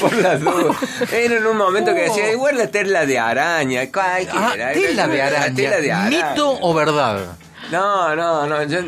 [0.00, 0.76] Por las dudas.
[1.12, 3.82] Era en un momento que decía, igual la tela de araña.
[3.92, 4.68] cualquiera.
[4.70, 5.54] Ah, tela de La araña.
[5.54, 6.28] tela de araña.
[6.30, 7.36] ¿Mito o verdad?
[7.70, 8.62] No, no, no.
[8.64, 8.80] Yo,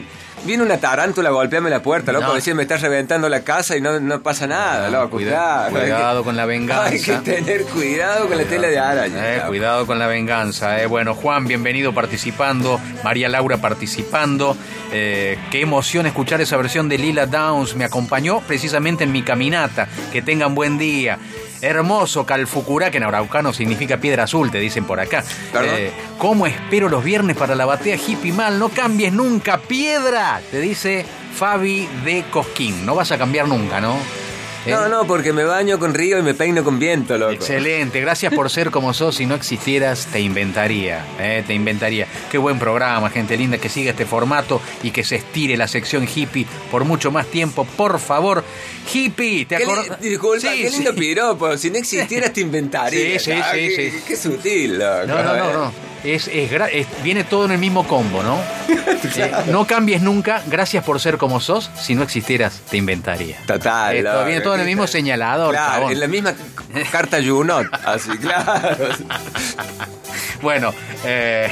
[0.44, 2.26] viene una tarántula a golpearme la puerta, loco.
[2.28, 2.34] No.
[2.34, 5.10] Decía, me está reventando la casa y no, no pasa nada, loco.
[5.10, 6.84] Cuidado, que- cuidado con la venganza.
[6.90, 9.34] Hay que tener cuidado con la tela de araña.
[9.36, 10.80] Eh, cuidado con la venganza.
[10.82, 10.86] eh.
[10.86, 12.80] Bueno, Juan, bienvenido participando.
[13.02, 14.56] María Laura participando.
[14.92, 17.74] Eh, qué emoción escuchar esa versión de Lila Downs.
[17.74, 19.88] Me acompañó precisamente en mi caminata.
[20.12, 21.18] Que tengan buen día.
[21.64, 25.24] Hermoso Calfucurá, que en araucano significa piedra azul, te dicen por acá.
[25.62, 28.58] Eh, ¿Cómo espero los viernes para la batea hippie mal?
[28.58, 32.84] No cambies nunca, piedra, te dice Fabi de Cosquín.
[32.84, 33.96] No vas a cambiar nunca, ¿no?
[34.66, 37.32] Eh, No, no, porque me baño con río y me peino con viento, loco.
[37.32, 39.16] Excelente, gracias por ser como sos.
[39.16, 41.04] Si no existieras, te inventaría.
[41.20, 42.06] eh, te inventaría.
[42.30, 46.06] Qué buen programa, gente linda, que siga este formato y que se estire la sección
[46.12, 47.64] hippie por mucho más tiempo.
[47.76, 48.44] Por favor,
[48.92, 50.00] hippie, ¿te acordás?
[50.00, 50.98] Disculpa, Sí, qué lindo sí.
[50.98, 51.56] piropo.
[51.56, 53.18] Si no existieras, te inventaría.
[53.18, 54.02] Sí, sí, Ah, sí, qué, sí.
[54.06, 55.06] Qué sutil, loco.
[55.06, 55.94] No, no, no, no.
[56.04, 56.50] Es, es
[57.02, 58.38] viene todo en el mismo combo, ¿no?
[59.16, 61.70] Eh, no cambies nunca, gracias por ser como sos.
[61.78, 63.36] Si no existieras, te inventaría.
[63.46, 63.94] Total.
[63.96, 64.24] Esto loco.
[64.24, 66.34] viene todo en el mismo señalador, Claro, en la misma
[66.90, 67.66] carta Junot.
[67.84, 68.88] Así, claro.
[70.42, 70.74] Bueno,
[71.04, 71.50] eh,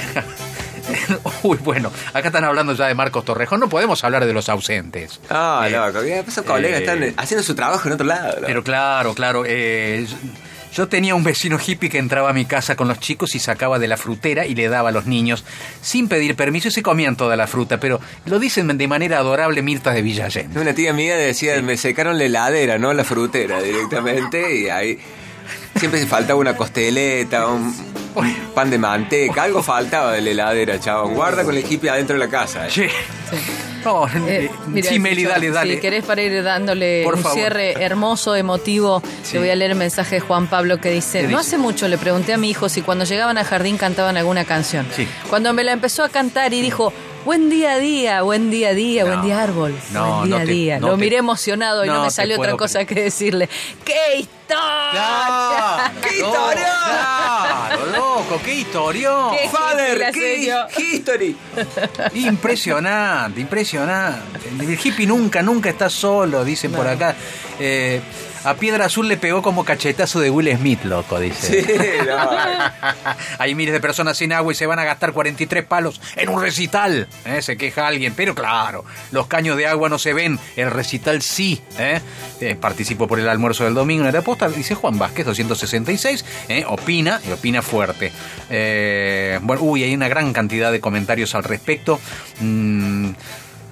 [1.43, 3.61] uy, bueno, acá están hablando ya de Marcos Torrejón.
[3.61, 5.21] No podemos hablar de los ausentes.
[5.31, 6.01] Ah, Eh, loco.
[6.01, 8.29] Esos colegas eh, están haciendo su trabajo en otro lado.
[8.35, 8.47] loco.
[8.47, 9.45] Pero claro, claro.
[9.47, 10.07] eh,
[10.73, 13.79] yo tenía un vecino hippie que entraba a mi casa con los chicos y sacaba
[13.79, 15.45] de la frutera y le daba a los niños
[15.83, 17.79] sin pedir permiso y se comían toda la fruta.
[17.79, 20.57] Pero lo dicen de manera adorable Mirta de Villallén.
[20.57, 24.99] Una tía mía decía, me secaron la heladera, no la frutera directamente, y ahí
[25.77, 27.75] siempre faltaba una costeleta, un
[28.55, 31.15] pan de manteca, algo faltaba de la heladera, chabón.
[31.15, 32.67] Guarda con el hippie adentro de la casa.
[32.69, 32.91] eh.
[33.85, 35.75] No, Eh, mira, sí, Meli, dale, dale.
[35.75, 37.37] Si querés para ir dándole Por un favor.
[37.39, 39.33] cierre hermoso, emotivo, Sí.
[39.33, 41.89] te voy a leer el mensaje de Juan Pablo que dice, ¿Qué no hace mucho
[41.89, 44.87] le pregunté a mi hijo si cuando llegaban al jardín cantaban alguna canción.
[44.95, 45.07] Sí.
[45.29, 46.93] Cuando me la empezó a cantar y dijo,
[47.25, 50.43] buen día a día, buen día a día, buen día árbol, no, buen día no
[50.43, 50.79] a día.
[50.81, 53.49] no Lo te- miré emocionado y no, no me salió otra cosa que decirle,
[53.85, 55.93] ¡qué historia!
[56.03, 56.75] ¡Qué historia!
[56.85, 59.31] Claro, loco, qué historión.
[59.37, 60.55] Qué Father, qué
[60.95, 61.37] history.
[62.15, 64.49] Impresionante, impresionante.
[64.59, 67.15] El hippie nunca, nunca está solo, dicen por acá.
[67.59, 68.01] Eh,
[68.45, 71.63] a Piedra Azul le pegó como cachetazo de Will Smith, loco, dice.
[71.63, 72.31] Sí, no.
[73.39, 76.43] Hay miles de personas sin agua y se van a gastar 43 palos en un
[76.43, 77.09] recital.
[77.25, 77.43] ¿eh?
[77.43, 81.63] Se queja alguien, pero claro, los caños de agua no se ven, el recital sí.
[81.79, 82.01] ¿eh?
[82.41, 86.25] Eh, participo por el almuerzo del domingo en la posta, dice Juan Vázquez, 266.
[86.49, 86.65] ¿eh?
[86.67, 88.13] Opina y opina fuerte.
[89.43, 92.01] Bueno, uy, hay una gran cantidad de comentarios al respecto.
[92.41, 93.11] Mm,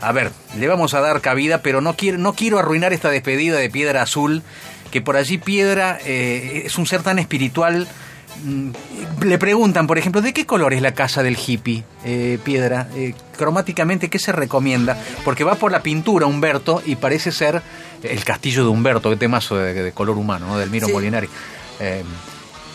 [0.01, 3.59] a ver, le vamos a dar cabida, pero no quiero, no quiero arruinar esta despedida
[3.59, 4.43] de Piedra Azul,
[4.91, 7.87] que por allí Piedra eh, es un ser tan espiritual.
[8.45, 8.71] Mm,
[9.23, 12.89] Le preguntan, por ejemplo, ¿de qué color es la casa del hippie, eh, Piedra?
[12.95, 14.97] Eh, cromáticamente, ¿qué se recomienda?
[15.25, 17.61] Porque va por la pintura Humberto y parece ser
[18.03, 20.59] el castillo de Humberto, qué temazo de, de color humano, ¿no?
[20.59, 20.93] del Miro Sí.
[20.93, 21.29] Molinari.
[21.81, 22.03] Eh,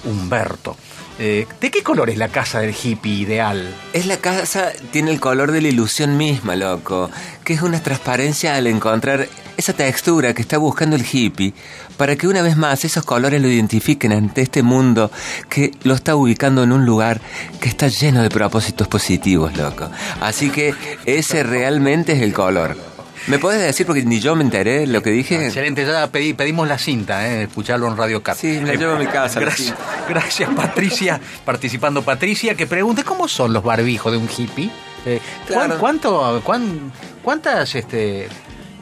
[0.04, 0.78] Humberto.
[1.18, 3.74] Eh, ¿De qué color es la casa del hippie ideal?
[3.94, 7.10] Es la casa, tiene el color de la ilusión misma, loco.
[7.44, 9.28] Que es una transparencia al encontrar
[9.58, 11.54] esa textura que está buscando el hippie
[11.98, 15.10] para que una vez más esos colores lo identifiquen ante este mundo
[15.50, 17.22] que lo está ubicando en un lugar
[17.62, 19.90] que está lleno de propósitos positivos, loco.
[20.20, 20.74] Así que
[21.06, 22.95] ese realmente es el color.
[23.28, 25.46] ¿Me puedes decir, porque ni yo me enteré lo que dije?
[25.48, 28.38] Excelente, ya pedí- pedimos la cinta, eh, escucharlo en Radio Cat.
[28.38, 29.74] Sí, la llevo a mi casa, Gracias,
[30.10, 34.70] gracias Patricia, participando Patricia, que pregunta, ¿cómo son los barbijos de un hippie?
[35.06, 35.80] Eh, ¿cuán- Claro.
[35.80, 36.92] ¿Cuánto, cuán-
[37.24, 38.28] cuántas este,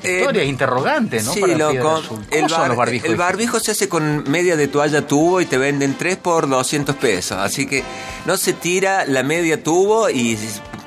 [0.04, 1.34] historias interrogantes, no?
[1.34, 2.02] Sí, Para loco.
[2.10, 3.10] ¿Cómo El, son los barbijos?
[3.10, 6.96] el barbijo se hace con media de toalla tubo y te venden 3 por 200
[6.98, 7.38] pesos.
[7.38, 7.84] Así que
[8.26, 10.38] no se tira la media tubo y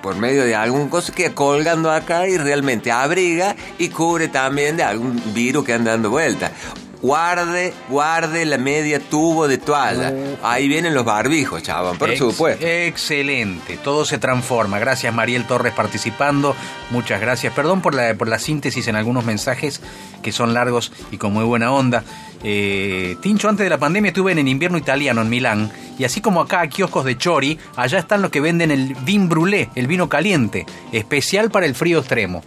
[0.06, 4.84] por medio de algún cosa queda colgando acá y realmente abriga y cubre también de
[4.84, 6.52] algún virus que anda dando vuelta.
[7.02, 10.12] Guarde, guarde la media tubo de toalla.
[10.42, 12.64] Ahí vienen los barbijos, chabón, por Ex- supuesto.
[12.66, 14.78] Excelente, todo se transforma.
[14.78, 16.56] Gracias Mariel Torres participando,
[16.90, 17.52] muchas gracias.
[17.52, 19.80] Perdón por la, por la síntesis en algunos mensajes
[20.22, 22.02] que son largos y con muy buena onda.
[22.42, 26.20] Eh, Tincho, antes de la pandemia estuve en el invierno italiano en Milán y así
[26.20, 29.86] como acá hay kioscos de chori, allá están los que venden el vin brûlé, el
[29.86, 32.42] vino caliente, especial para el frío extremo.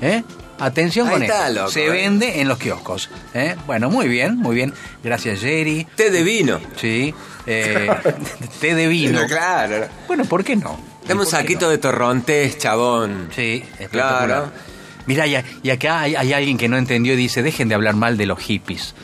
[0.00, 0.22] ¿Eh?
[0.58, 1.60] Atención Ahí con está, esto.
[1.60, 1.90] loco, Se eh.
[1.90, 3.10] vende en los kioscos.
[3.34, 3.56] ¿eh?
[3.66, 4.72] Bueno, muy bien, muy bien.
[5.02, 5.86] Gracias, Jerry.
[5.96, 6.60] Té de vino.
[6.76, 7.14] Sí.
[7.46, 7.88] eh,
[8.60, 9.26] té de vino.
[9.26, 9.88] Claro.
[10.06, 10.78] Bueno, ¿por qué no?
[11.02, 13.28] Dame un ¿Por qué saquito de torrontés, chabón.
[13.34, 13.64] Sí.
[13.90, 14.50] Claro.
[15.06, 17.94] Mira, y, y acá hay, hay alguien que no entendió y dice, dejen de hablar
[17.94, 18.94] mal de los hippies.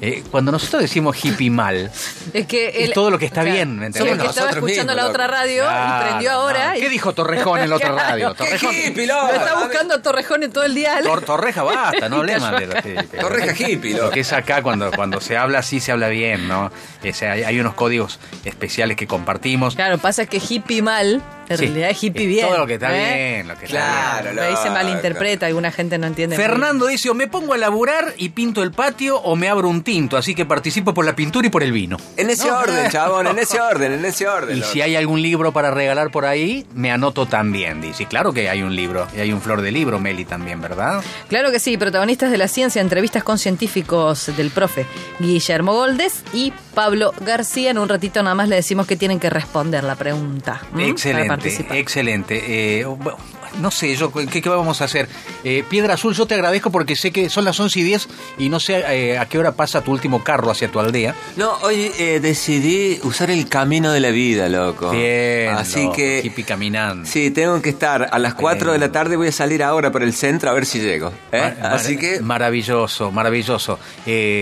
[0.00, 1.90] Eh, cuando nosotros decimos hippie mal,
[2.34, 4.12] Es que es todo lo que está bien, ¿me entendés?
[4.12, 6.70] el que estaba Nosotros escuchando mismos, la otra radio Claro, y prendió ahora.
[6.72, 6.76] no.
[6.76, 8.34] y- ¿Qué dijo Torrejón en la otra radio?
[8.34, 8.70] Torrejón.
[8.70, 9.26] ¿Qué hippie, loco?
[9.28, 11.00] Lo está buscando Torrejón en todo el día.
[11.02, 12.88] Tor- Torreja, basta, no hablemos de los acá.
[12.88, 13.20] hippies.
[13.20, 14.04] Torreja hippie, loco.
[14.06, 16.70] Porque es acá cuando, cuando se habla así, se habla bien, ¿no?
[17.12, 19.74] Sea, hay, hay unos códigos especiales que compartimos.
[19.76, 22.46] Claro, pasa que hippie mal, en Sí, realidad es hippie es bien.
[22.48, 23.34] todo lo que está ¿eh?
[23.34, 26.34] bien, lo que Claro, está Ahí se malinterpreta, alguna gente no entiende.
[26.36, 29.82] Fernando dice, o me pongo a laburar y pinto el patio o me abro un
[29.84, 31.96] tinto, así que participo por la pintura y por el vino.
[32.16, 32.58] En ese No.
[32.58, 34.56] orden, chabón, en ese orden, en ese orden.
[34.56, 34.72] Y loco.
[34.72, 38.02] si hay algún libro para regalar por ahí, me anoto también, dice.
[38.04, 41.02] Y Claro que hay un libro, y hay un flor de libro, Meli, también, ¿verdad?
[41.28, 44.86] Claro que sí, protagonistas de la ciencia, entrevistas con científicos del profe
[45.20, 47.70] Guillermo Goldes y Pablo García.
[47.70, 50.62] En un ratito nada más le decimos que tienen que responder la pregunta.
[50.78, 52.80] Excelente, excelente.
[52.80, 53.18] Eh, bueno,
[53.60, 55.08] no sé, yo ¿qué, qué vamos a hacer?
[55.44, 58.08] Eh, Piedra Azul, yo te agradezco porque sé que son las 11 y 10
[58.38, 61.14] y no sé eh, a qué hora pasa tu último carro hacia tu aldea.
[61.36, 64.90] No, hoy eh, decidí usar el camino de la vida, loco.
[64.90, 66.20] Bien, Así loco, que.
[66.24, 67.06] hippie caminando.
[67.08, 69.16] Sí, tengo que estar a las 4 de la tarde.
[69.16, 71.12] Voy a salir ahora por el centro a ver si llego.
[71.32, 72.20] Mar- Así que.
[72.20, 73.78] Maravilloso, maravilloso.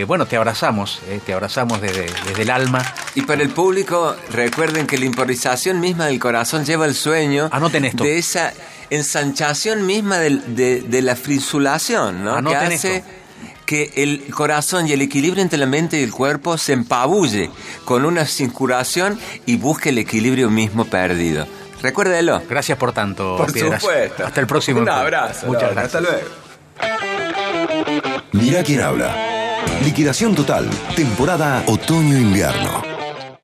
[0.06, 2.82] Bueno, te abrazamos, te abrazamos desde, desde el alma.
[3.14, 7.84] Y para el público, recuerden que la improvvisación misma del corazón lleva el sueño Anoten
[7.84, 8.04] esto.
[8.04, 8.52] de esa
[8.96, 12.34] ensanchación misma de, de la frisulación, ¿no?
[12.36, 13.08] Anoten que hace esto.
[13.66, 17.50] que el corazón y el equilibrio entre la mente y el cuerpo se empabulle
[17.84, 21.46] con una circulación y busque el equilibrio mismo perdido.
[21.82, 22.42] Recuérdelo.
[22.48, 23.80] Gracias por tanto, Por Piedras.
[23.82, 24.24] supuesto.
[24.26, 24.80] Hasta el próximo.
[24.80, 25.46] Un abrazo.
[25.46, 25.86] Muchas gracias.
[25.86, 26.28] Hasta luego.
[28.32, 29.58] Mira quién habla.
[29.84, 30.68] Liquidación total.
[30.94, 32.91] Temporada otoño-invierno.